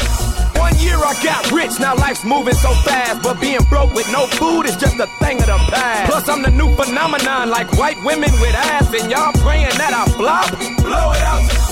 One 0.59 0.75
year 0.75 0.97
I 0.97 1.15
got 1.23 1.49
rich, 1.51 1.79
now 1.79 1.95
life's 1.95 2.25
moving 2.25 2.55
so 2.55 2.73
fast. 2.83 3.23
But 3.23 3.39
being 3.39 3.63
broke 3.69 3.93
with 3.93 4.11
no 4.11 4.27
food 4.27 4.65
is 4.65 4.75
just 4.75 4.99
a 4.99 5.07
thing 5.23 5.39
of 5.39 5.47
the 5.47 5.59
past. 5.71 6.11
Plus, 6.11 6.27
I'm 6.27 6.41
the 6.41 6.51
new 6.51 6.69
phenomenon, 6.75 7.49
like 7.49 7.71
white 7.77 8.03
women 8.03 8.31
with 8.41 8.53
ass, 8.53 8.91
and 8.93 9.09
y'all 9.09 9.31
praying 9.39 9.77
that 9.79 9.93
I 9.95 10.03
flop? 10.19 10.51
Blow 10.83 11.11
it 11.15 11.23
out. 11.23 11.66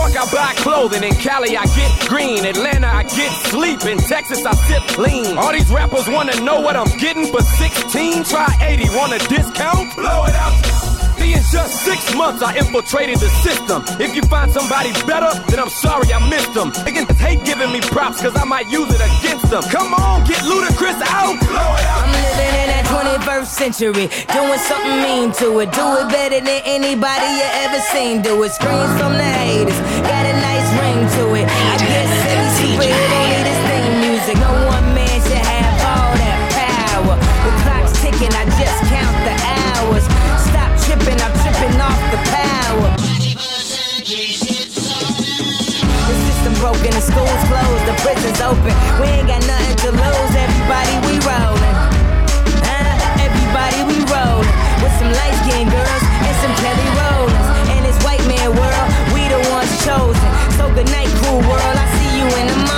York, 0.00 0.16
I 0.16 0.32
buy 0.32 0.52
clothing. 0.56 1.04
In 1.04 1.14
Cali, 1.14 1.56
I 1.56 1.64
get 1.76 2.08
green. 2.08 2.44
Atlanta, 2.44 2.86
I 2.86 3.02
get 3.02 3.32
sleep. 3.48 3.84
In 3.84 3.98
Texas, 3.98 4.44
I 4.46 4.54
sip 4.66 4.98
lean. 4.98 5.36
All 5.36 5.52
these 5.52 5.70
rappers 5.70 6.08
wanna 6.08 6.40
know 6.40 6.60
what 6.60 6.76
I'm 6.76 6.90
getting 6.98 7.26
for 7.26 7.42
16. 7.42 8.24
Try 8.24 8.48
80, 8.62 8.88
want 8.96 9.12
a 9.12 9.18
discount? 9.28 9.94
Blow 9.96 10.24
it 10.24 10.34
in 10.34 10.39
just 11.50 11.84
six 11.84 12.14
months, 12.14 12.42
I 12.42 12.56
infiltrated 12.56 13.18
the 13.18 13.28
system. 13.42 13.82
If 13.98 14.14
you 14.14 14.22
find 14.22 14.50
somebody 14.50 14.92
better, 15.06 15.30
then 15.50 15.58
I'm 15.58 15.68
sorry 15.68 16.12
I 16.12 16.22
missed 16.30 16.54
them. 16.54 16.70
Niggas 16.86 17.10
hate 17.18 17.44
giving 17.44 17.72
me 17.72 17.80
props, 17.80 18.22
cause 18.22 18.36
I 18.36 18.44
might 18.44 18.70
use 18.70 18.88
it 18.88 19.02
against 19.02 19.50
them. 19.50 19.62
Come 19.64 19.92
on, 19.94 20.24
get 20.26 20.38
Ludacris 20.46 21.00
out. 21.02 21.34
I'm 21.34 22.10
living 22.14 22.54
in 22.54 22.68
that 22.70 22.86
21st 22.86 23.46
century, 23.46 24.06
doing 24.30 24.60
something 24.70 24.96
mean 25.02 25.32
to 25.42 25.58
it. 25.58 25.72
Do 25.72 25.86
it 25.98 26.08
better 26.08 26.38
than 26.38 26.62
anybody 26.64 27.26
you 27.34 27.48
ever 27.66 27.80
seen. 27.90 28.22
Do 28.22 28.42
it. 28.44 28.50
Screams 28.50 28.94
from 29.00 29.14
the 29.14 29.24
haters, 29.24 29.78
the 47.00 47.12
school's 47.12 47.44
closed, 47.48 47.84
the 47.88 47.96
prison's 48.04 48.40
open. 48.40 48.72
We 49.00 49.08
ain't 49.08 49.28
got 49.28 49.40
nothing 49.46 49.76
to 49.84 49.90
lose. 49.90 50.32
Everybody, 50.36 50.94
we 51.08 51.16
rollin'. 51.24 51.76
Uh, 52.60 53.24
everybody, 53.24 53.80
we 53.88 53.96
rollin'. 54.12 54.52
With 54.84 54.92
some 55.00 55.08
light 55.08 55.36
skinned 55.40 55.70
girls 55.70 56.04
and 56.28 56.36
some 56.44 56.54
Kelly 56.60 56.88
Rowlands. 57.00 57.48
In 57.72 57.82
this 57.88 57.96
white 58.04 58.24
man 58.28 58.52
world, 58.52 58.88
we 59.14 59.24
the 59.32 59.40
ones 59.48 59.72
chosen. 59.84 60.30
So 60.58 60.68
good 60.74 60.90
night, 60.92 61.08
cool 61.24 61.40
world. 61.40 61.76
I 61.80 61.86
see 61.96 62.18
you 62.20 62.26
in 62.36 62.46
the 62.48 62.56
morning. 62.56 62.69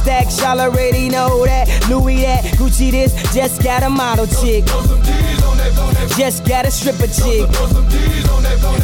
Stacks, 0.00 0.40
y'all 0.40 0.60
already 0.60 1.08
know 1.08 1.44
that. 1.44 1.68
Louis 1.88 2.22
that, 2.22 2.44
Gucci 2.56 2.90
this, 2.90 3.12
just 3.34 3.62
got 3.62 3.82
a 3.82 3.90
model 3.90 4.26
chick. 4.26 4.64
Just 6.16 6.44
got 6.46 6.64
a 6.64 6.70
stripper 6.70 7.06
chick. 7.06 7.44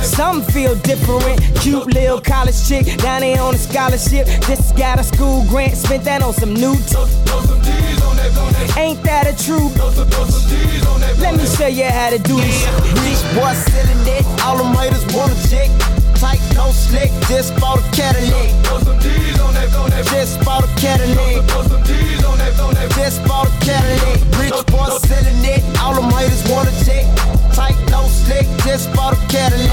Some 0.05 0.43
feel 0.43 0.75
different. 0.77 1.41
Cute 1.61 1.87
little 1.95 2.21
college 2.21 2.69
chick, 2.69 2.87
down 2.99 3.23
there 3.23 3.41
on 3.41 3.55
a 3.55 3.59
scholarship. 3.59 4.27
Just 4.47 4.77
got 4.77 5.01
a 5.01 5.05
school 5.05 5.45
grant, 5.49 5.77
spent 5.77 6.05
that 6.05 6.23
on 6.23 6.35
some 6.35 6.53
new. 6.53 6.77
Ain't 8.77 9.03
that 9.05 9.27
a 9.27 9.35
truth? 9.45 9.73
Let 11.19 11.37
me 11.37 11.47
show 11.47 11.67
you 11.67 11.85
how 11.85 12.11
to 12.11 12.19
do 12.19 12.37
this. 12.37 12.61
Rich 13.01 13.23
boy 13.35 13.55
selling 13.73 14.05
it, 14.17 14.25
all 14.45 14.59
them 14.59 14.75
haters 14.75 15.05
want 15.15 15.33
a 15.33 15.49
check. 15.49 15.71
Tight, 16.17 16.41
no 16.55 16.71
slick, 16.73 17.11
just 17.29 17.59
bought 17.59 17.79
a 17.79 17.97
Cadillac. 17.97 19.36
Just 20.05 20.45
bought 20.45 20.63
a 20.63 20.67
Cadillac. 20.77 21.47
Just 22.95 23.25
bought 23.25 23.49
a 23.49 23.65
Cadillac. 23.65 24.21
Rich 24.39 24.67
boy 24.67 24.89
selling 25.09 25.45
it, 25.45 25.63
all 25.81 25.95
them 25.95 26.11
haters 26.11 26.43
want 26.51 26.69
a 26.69 26.85
check. 26.85 27.05
Tight, 27.55 27.77
no 27.91 28.07
slick, 28.07 28.47
just 28.65 28.93
bought 28.95 29.15
a 29.15 29.17
Cadillac. 29.29 29.66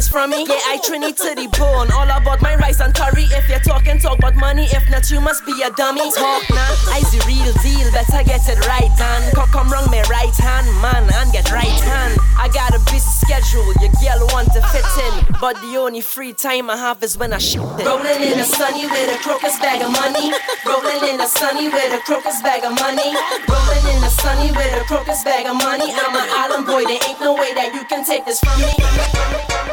This 0.00 0.08
from 0.08 0.30
me. 0.30 0.46
Yeah, 0.48 0.72
I 0.72 0.80
Trinity 0.80 1.12
to 1.12 1.34
the 1.36 1.46
bone, 1.60 1.92
all 1.92 2.08
about 2.08 2.40
my 2.40 2.56
rice 2.56 2.80
and 2.80 2.94
curry. 2.94 3.28
If 3.36 3.48
you're 3.50 3.60
talking, 3.60 3.98
talk 3.98 4.18
about 4.18 4.34
money. 4.34 4.64
If 4.72 4.88
not, 4.88 5.10
you 5.10 5.20
must 5.20 5.44
be 5.44 5.52
a 5.60 5.70
dummy. 5.76 6.08
Talk 6.16 6.48
now, 6.48 6.96
I's 6.96 7.12
the 7.12 7.20
real 7.28 7.52
deal. 7.60 7.84
Better 7.92 8.24
get 8.24 8.48
it 8.48 8.60
right, 8.64 8.88
man. 8.96 9.20
Come, 9.36 9.68
wrong, 9.68 9.90
me 9.90 10.00
right 10.08 10.32
hand, 10.40 10.66
man, 10.80 11.04
and 11.20 11.28
get 11.32 11.52
right 11.52 11.80
hand. 11.84 12.16
I 12.38 12.48
got 12.48 12.72
a 12.72 12.80
busy 12.88 13.12
schedule, 13.12 13.68
your 13.84 13.92
girl 14.00 14.24
want 14.32 14.48
to 14.56 14.62
fit 14.72 14.88
in, 15.04 15.36
but 15.40 15.60
the 15.60 15.76
only 15.76 16.00
free 16.00 16.32
time 16.32 16.70
I 16.70 16.76
have 16.76 17.02
is 17.02 17.18
when 17.18 17.32
I 17.34 17.38
shoot 17.38 17.68
it. 17.76 17.84
Rolling 17.84 18.24
in 18.24 18.38
the 18.40 18.48
sunny 18.48 18.86
with 18.86 19.12
a 19.12 19.18
crocus 19.20 19.58
bag 19.60 19.84
of 19.84 19.92
money. 19.92 20.32
Rolling 20.64 21.02
in 21.12 21.20
the 21.20 21.28
sunny 21.28 21.68
with 21.68 21.92
a 21.92 22.00
crocus 22.08 22.40
bag 22.40 22.64
of 22.64 22.72
money. 22.72 23.12
Rolling 23.52 23.84
in 23.92 24.00
the 24.00 24.08
sunny 24.08 24.48
with 24.48 24.80
a 24.80 24.84
crocus 24.88 25.22
bag 25.24 25.44
of 25.44 25.60
money. 25.60 25.92
I'm 25.92 26.16
an 26.16 26.28
island 26.40 26.64
boy, 26.64 26.88
there 26.88 27.00
ain't 27.04 27.20
no 27.20 27.34
way 27.34 27.52
that 27.52 27.74
you 27.74 27.84
can 27.84 28.04
take 28.04 28.24
this 28.24 28.40
from 28.40 28.56
me. 28.60 29.29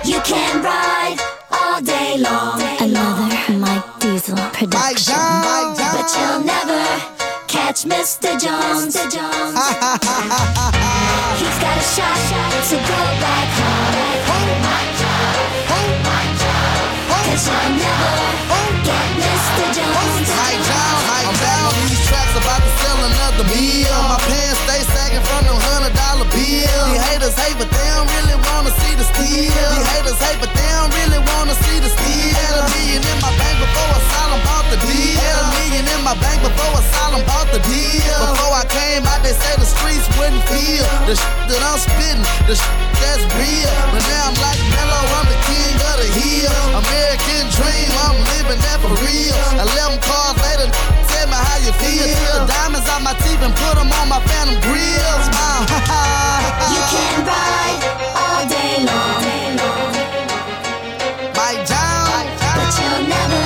You 0.08 0.22
can 0.22 0.64
ride 0.64 1.20
all 1.52 1.82
day 1.82 2.16
long. 2.18 2.62
Another 2.80 3.28
Mike 3.60 4.00
Diesel 4.00 4.38
production. 4.56 5.20
But 5.76 6.08
you'll 6.16 6.48
never 6.48 6.80
catch 7.52 7.84
Mr. 7.84 8.40
Jones. 8.40 8.96
He's 8.96 9.12
got 11.60 11.76
a 11.76 11.84
shot 11.84 12.16
to 12.72 12.78
go 12.88 13.00
back 13.20 13.48
home. 13.60 14.08
Cause 17.28 17.44
you'll 17.52 17.76
never 17.76 18.16
get 18.88 19.08
Mr. 19.20 19.66
Jones. 19.76 20.28
Mike 20.40 20.64
Jones, 20.72 21.04
I'm 21.20 21.36
back 21.36 21.68
these 21.84 22.08
tracks 22.08 22.32
about 22.32 22.64
to 22.64 22.72
sell 22.80 22.96
another 23.12 23.44
meal. 23.52 23.92
My 24.08 24.16
pants 24.24 24.56
stay 24.64 24.88
sagging 24.88 25.20
from 25.28 25.44
them 25.44 25.60
hundred 25.68 25.77
dollar 26.18 26.30
bills. 26.34 26.86
These 26.90 27.04
haters 27.06 27.36
hate, 27.38 27.58
but 27.58 27.70
they 27.70 27.88
don't 27.94 28.10
really 28.18 28.38
wanna 28.50 28.72
see 28.82 28.94
the 28.98 29.06
steal. 29.06 29.54
These 29.54 29.88
haters 29.94 30.20
hate, 30.20 30.40
but 30.42 30.52
they 30.54 30.70
don't 30.74 30.94
really 30.98 31.22
wanna 31.34 31.54
see 31.54 31.78
the 31.80 31.90
steal. 31.90 32.34
Had 32.34 32.58
a 32.58 32.66
million 32.74 33.02
in 33.06 33.18
my 33.22 33.34
bank 33.38 33.58
before 33.62 33.90
Asylum 33.94 34.42
bought 34.46 34.68
the 34.74 34.80
deal. 34.82 35.20
Had 35.22 35.38
a 35.38 35.48
million 35.62 35.86
in 35.86 36.02
my 36.02 36.16
bank 36.18 36.42
before 36.42 36.74
Asylum 36.82 37.22
bought 37.30 37.50
the 37.54 37.62
deal. 37.70 38.18
Before 38.34 38.54
I 38.54 38.66
came 38.66 39.06
out, 39.06 39.22
they 39.22 39.34
say 39.34 39.54
the 39.62 39.70
streets 39.70 40.08
wouldn't 40.18 40.44
feel 40.50 40.86
the 41.06 41.14
shit 41.14 41.38
that 41.54 41.62
I'm 41.62 41.78
spitting, 41.78 42.26
the 42.50 42.56
shit 42.58 42.78
that's 42.98 43.24
real. 43.38 43.72
But 43.94 44.02
now 44.10 44.34
I'm 44.34 44.38
like 44.42 44.60
Mellow, 44.74 45.04
I'm 45.22 45.28
the 45.30 45.40
king 45.46 45.76
of 45.78 45.96
the 46.02 46.10
hill. 46.18 46.54
American 46.82 47.46
dream, 47.54 47.90
I'm 48.06 48.18
living 48.38 48.60
that 48.66 48.78
for 48.82 48.94
real. 49.06 49.38
11 49.54 50.02
cars 50.02 50.38
later, 50.42 50.68
how 51.46 51.58
you 51.66 51.72
feel. 51.82 52.08
The 52.34 52.46
diamonds 52.48 52.88
on 52.90 53.04
my 53.04 53.14
teeth 53.24 53.42
and 53.42 53.54
put 53.56 53.76
them 53.78 53.92
on 54.00 54.08
my 54.10 54.20
phantom 54.30 54.58
grills. 54.66 55.28
Uh, 55.32 55.66
You 56.74 56.82
can 56.92 57.26
ride 57.26 57.82
all 58.16 58.44
day 58.48 58.86
long. 58.86 59.24
But 62.58 62.72
you'll 62.80 63.08
never 63.08 63.46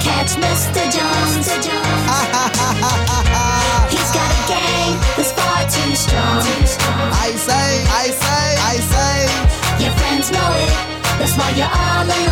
catch 0.00 0.32
Mr. 0.40 0.82
Jones. 0.94 1.46
He's 3.92 4.10
got 4.16 4.30
a 4.32 4.34
that's 5.16 5.32
far 5.32 5.60
too 5.68 5.94
strong. 5.94 6.42
I 7.12 7.32
say, 7.36 7.68
I 8.02 8.10
say, 8.10 8.56
I 8.72 8.74
say. 8.92 9.16
Your 9.84 9.92
friends 9.98 10.30
know 10.30 10.50
it, 10.64 10.72
that's 11.18 11.36
why 11.36 11.50
you're 11.58 11.66
all 11.66 12.04
alone. 12.04 12.25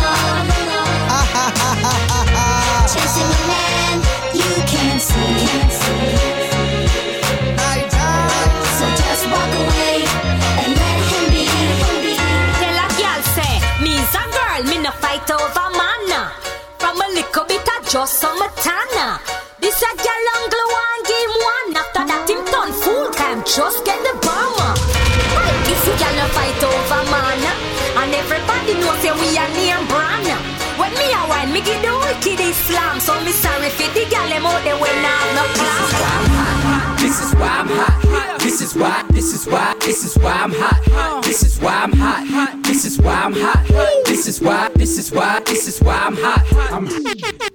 Why 40.25 40.31
I'm 40.31 40.51
hot. 40.51 41.23
This 41.23 41.43
is 41.43 41.59
why 41.61 41.83
I'm 41.83 41.93
hot. 41.93 42.63
This 42.63 42.83
is 42.83 42.99
why 42.99 43.13
I'm 43.13 43.33
hot. 43.33 43.63
This 44.05 44.27
is 44.27 44.41
why, 44.41 44.69
this 44.73 44.97
is 44.97 45.11
why, 45.11 45.39
this 45.45 45.67
is 45.67 45.79
why 45.81 45.97
I'm 45.97 46.17
hot. 46.17 46.43
I'm 46.73 47.54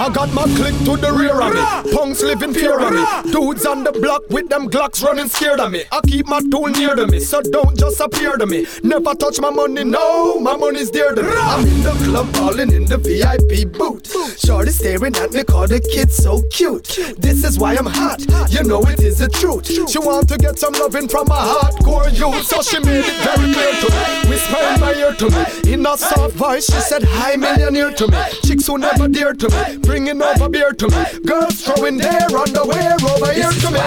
I 0.00 0.08
got 0.08 0.32
my 0.32 0.44
clique 0.44 0.78
to 0.86 0.96
the 0.96 1.12
rear 1.12 1.38
of 1.42 1.52
me. 1.52 1.92
Punks 1.92 2.22
living 2.22 2.54
fear 2.54 2.80
of 2.80 2.90
me. 2.90 3.32
Dudes 3.32 3.66
on 3.66 3.84
the 3.84 3.92
block 3.92 4.22
with 4.30 4.48
them 4.48 4.70
Glocks 4.70 5.02
running 5.02 5.28
scared 5.28 5.60
of 5.60 5.72
me. 5.72 5.84
I 5.92 6.00
keep 6.06 6.26
my 6.26 6.40
tool 6.40 6.68
near 6.68 6.94
to 6.94 7.06
me, 7.06 7.20
so 7.20 7.42
don't 7.42 7.78
just 7.78 8.00
appear 8.00 8.38
to 8.38 8.46
me. 8.46 8.66
Never 8.82 9.14
touch 9.14 9.38
my 9.40 9.50
money, 9.50 9.84
no, 9.84 10.40
my 10.40 10.56
money's 10.56 10.90
dear 10.90 11.14
to 11.14 11.22
me. 11.22 11.28
I'm 11.28 11.66
in 11.66 11.82
the 11.82 11.92
club 12.04 12.32
balling 12.32 12.72
in 12.72 12.86
the 12.86 12.96
VIP 12.96 13.70
booth. 13.76 14.40
Shorty 14.40 14.70
staring 14.70 15.14
at 15.16 15.32
me, 15.32 15.44
call 15.44 15.66
the 15.66 15.80
kid 15.80 16.10
so 16.10 16.40
cute. 16.50 16.88
This 17.18 17.44
is 17.44 17.58
why 17.58 17.76
I'm 17.76 17.84
hot, 17.84 18.20
you 18.50 18.64
know 18.64 18.80
it 18.84 19.00
is 19.00 19.18
the 19.18 19.28
truth. 19.28 19.66
She 19.90 19.98
want 19.98 20.30
to 20.30 20.38
get 20.38 20.58
some 20.58 20.72
loving 20.72 21.08
from 21.08 21.26
a 21.26 21.40
hardcore 21.52 22.08
youth, 22.10 22.46
so 22.46 22.62
she 22.62 22.78
made 22.78 23.04
it 23.04 23.16
very 23.20 23.52
clear 23.52 23.72
to 23.84 23.90
me. 23.90 24.30
Whisper 24.30 24.64
in 24.72 24.80
my 24.80 24.94
ear 24.94 25.12
to 25.12 25.28
me, 25.28 25.74
in 25.74 25.84
a 25.84 25.98
soft 25.98 26.36
voice, 26.36 26.64
she 26.64 26.80
said, 26.80 27.02
Hi, 27.02 27.36
millionaire 27.36 27.92
to 27.92 28.08
me. 28.08 28.18
Chicks 28.44 28.66
who 28.66 28.78
never 28.78 29.06
dear 29.06 29.34
to 29.34 29.48
me, 29.50 29.89
bringing 29.90 30.22
over 30.22 30.48
beer 30.48 30.72
to 30.72 30.86
me. 30.88 31.20
Girls 31.26 31.62
throwing 31.62 31.96
their 31.96 32.28
underwear 32.30 32.94
over 33.10 33.32
here 33.32 33.50
to 33.50 33.70
me. 33.72 33.80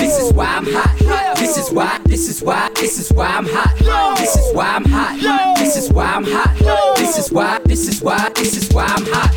This 0.00 0.18
is 0.18 0.32
why 0.32 0.46
I'm 0.46 0.64
hot. 0.64 1.36
This 1.36 1.58
is 1.58 1.70
why, 1.70 2.00
this 2.06 2.28
is 2.30 2.42
why, 2.42 2.70
this 2.76 2.98
is 2.98 3.12
why 3.12 3.26
I'm 3.26 3.46
hot. 3.46 4.16
This 4.16 4.36
is 4.36 4.54
why 4.54 4.68
I'm 4.76 4.84
hot. 4.86 5.58
This 5.58 5.76
is 5.76 5.92
why 5.92 6.06
I'm 6.14 6.24
hot. 6.24 6.96
This 6.96 7.18
is 7.18 7.30
why, 7.30 7.60
this 7.66 7.88
is 7.88 8.02
why, 8.02 8.30
this 8.34 8.56
is 8.56 8.72
why 8.72 8.86
I'm 8.86 9.04
hot. 9.06 9.30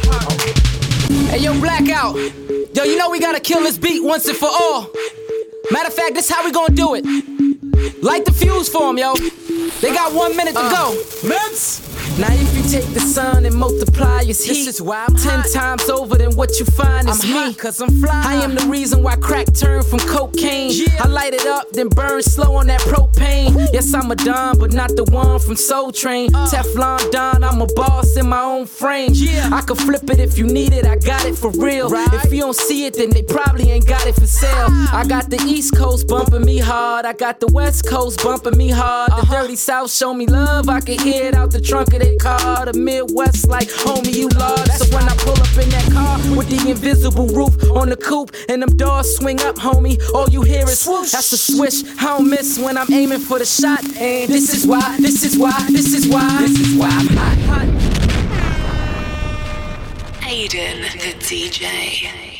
Hey, 1.29 1.39
yo, 1.39 1.53
Blackout. 1.59 2.15
Yo, 2.73 2.83
you 2.83 2.97
know 2.97 3.09
we 3.09 3.19
gotta 3.19 3.41
kill 3.41 3.59
this 3.59 3.77
beat 3.77 4.01
once 4.01 4.27
and 4.29 4.37
for 4.37 4.49
all. 4.49 4.89
Matter 5.71 5.87
of 5.87 5.93
fact, 5.93 6.13
this 6.15 6.29
how 6.29 6.43
we 6.45 6.51
gonna 6.51 6.73
do 6.75 6.95
it. 6.95 7.05
Light 8.03 8.25
the 8.25 8.31
fuse 8.31 8.69
for 8.69 8.89
'em, 8.89 8.97
yo. 8.97 9.13
They 9.81 9.91
got 9.93 10.13
one 10.13 10.35
minute 10.37 10.53
to 10.53 10.59
uh, 10.61 10.69
go. 10.71 11.03
Mims! 11.27 11.81
Now 12.17 12.27
if 12.31 12.55
you 12.55 12.63
take 12.79 12.93
the 12.93 12.99
sun 13.01 13.45
and 13.45 13.55
multiply 13.55 14.21
its 14.21 14.43
heat, 14.43 14.65
this 14.65 14.75
is 14.75 14.81
why 14.81 15.05
I'm 15.07 15.15
ten 15.15 15.41
times 15.51 15.89
over 15.89 16.15
than 16.15 16.35
what 16.35 16.57
you 16.59 16.65
find 16.65 17.09
is 17.09 17.23
I'm 17.23 17.29
me. 17.29 17.35
hot 17.37 17.57
'cause 17.57 17.81
I'm 17.81 17.89
fly. 18.01 18.21
I 18.25 18.35
am 18.35 18.55
the 18.55 18.65
reason 18.67 19.03
why 19.03 19.15
crack 19.17 19.47
turned 19.53 19.85
from 19.85 19.99
cocaine. 19.99 20.71
I 20.99 21.07
light 21.07 21.33
it 21.33 21.45
up, 21.45 21.71
then 21.73 21.89
burn 21.89 22.21
slow 22.21 22.55
on 22.55 22.67
that 22.67 22.79
propane. 22.81 23.67
Yes, 23.73 23.93
I'm 23.93 24.09
a 24.11 24.15
Don, 24.15 24.57
but 24.59 24.71
not 24.71 24.95
the 24.95 25.03
one 25.05 25.39
from 25.39 25.57
Soul 25.57 25.91
Train. 25.91 26.33
Uh. 26.33 26.47
Teflon 26.47 27.11
Don, 27.11 27.43
I'm 27.43 27.61
a 27.61 27.67
boss 27.75 28.15
in 28.15 28.29
my 28.29 28.41
own 28.43 28.65
frame. 28.65 29.11
Yeah. 29.13 29.49
I 29.51 29.61
could 29.61 29.77
flip 29.79 30.09
it 30.09 30.19
if 30.19 30.37
you 30.37 30.45
need 30.45 30.71
it, 30.73 30.85
I 30.85 30.95
got 30.95 31.25
it 31.25 31.35
for 31.37 31.49
real. 31.51 31.91
If 31.93 32.31
you 32.31 32.41
don't 32.41 32.55
see 32.55 32.85
it, 32.85 32.93
then 32.93 33.09
they 33.09 33.23
probably 33.23 33.71
ain't 33.71 33.87
got 33.87 34.05
it 34.07 34.15
for 34.15 34.27
sale. 34.27 34.67
Ah. 34.69 34.99
I 34.99 35.05
got 35.05 35.29
the 35.29 35.37
East 35.55 35.73
Coast 35.73 36.09
bumping 36.09 36.43
me 36.43 36.57
hard, 36.57 37.05
I 37.05 37.13
got 37.13 37.39
the 37.39 37.47
West 37.47 37.87
Coast 37.87 38.21
bumping 38.21 38.57
me 38.57 38.69
hard. 38.69 39.09
The 39.11 39.15
uh-huh. 39.15 39.43
Dirty 39.43 39.55
South 39.55 39.89
show 39.89 40.13
me 40.13 40.27
love, 40.27 40.67
I 40.67 40.81
can 40.81 40.99
hear 40.99 41.27
it 41.27 41.33
out 41.33 41.51
the 41.51 41.61
trunk 41.61 41.93
of 41.93 42.01
their 42.01 42.17
car. 42.17 42.65
The 42.65 42.73
Midwest 42.73 43.47
like, 43.47 43.69
homie, 43.69 44.13
you 44.13 44.27
large. 44.27 44.67
So 44.71 44.93
when 44.93 45.07
I 45.07 45.15
pull 45.15 45.31
up 45.31 45.57
in 45.57 45.69
that 45.69 45.89
car 45.93 46.17
with 46.35 46.49
the 46.49 46.69
invisible 46.69 47.27
roof 47.27 47.55
on 47.71 47.87
the 47.87 47.95
coupe 47.95 48.35
and 48.49 48.61
them 48.61 48.75
doors 48.75 49.15
swing 49.15 49.39
up, 49.43 49.55
homie, 49.55 49.97
all 50.13 50.27
you 50.27 50.41
hear 50.41 50.63
is 50.63 50.81
swoosh. 50.81 51.11
That's 51.11 51.31
a 51.31 51.37
swish. 51.37 51.85
I 52.01 52.17
don't 52.17 52.29
miss 52.29 52.59
when 52.59 52.77
I'm 52.77 52.91
aiming 52.91 53.19
for 53.19 53.39
the 53.39 53.45
shot. 53.45 53.81
And 53.95 54.29
this 54.29 54.53
is 54.53 54.67
why, 54.67 54.97
this 54.99 55.23
is 55.23 55.37
why, 55.37 55.55
this 55.69 55.93
is 55.93 56.05
why, 56.05 56.41
this 56.41 56.59
is 56.59 56.75
why 56.77 56.89
I'm 56.89 57.07
hot. 57.47 57.67
Aidan 60.27 60.81
the 60.81 61.15
DJ. 61.23 62.34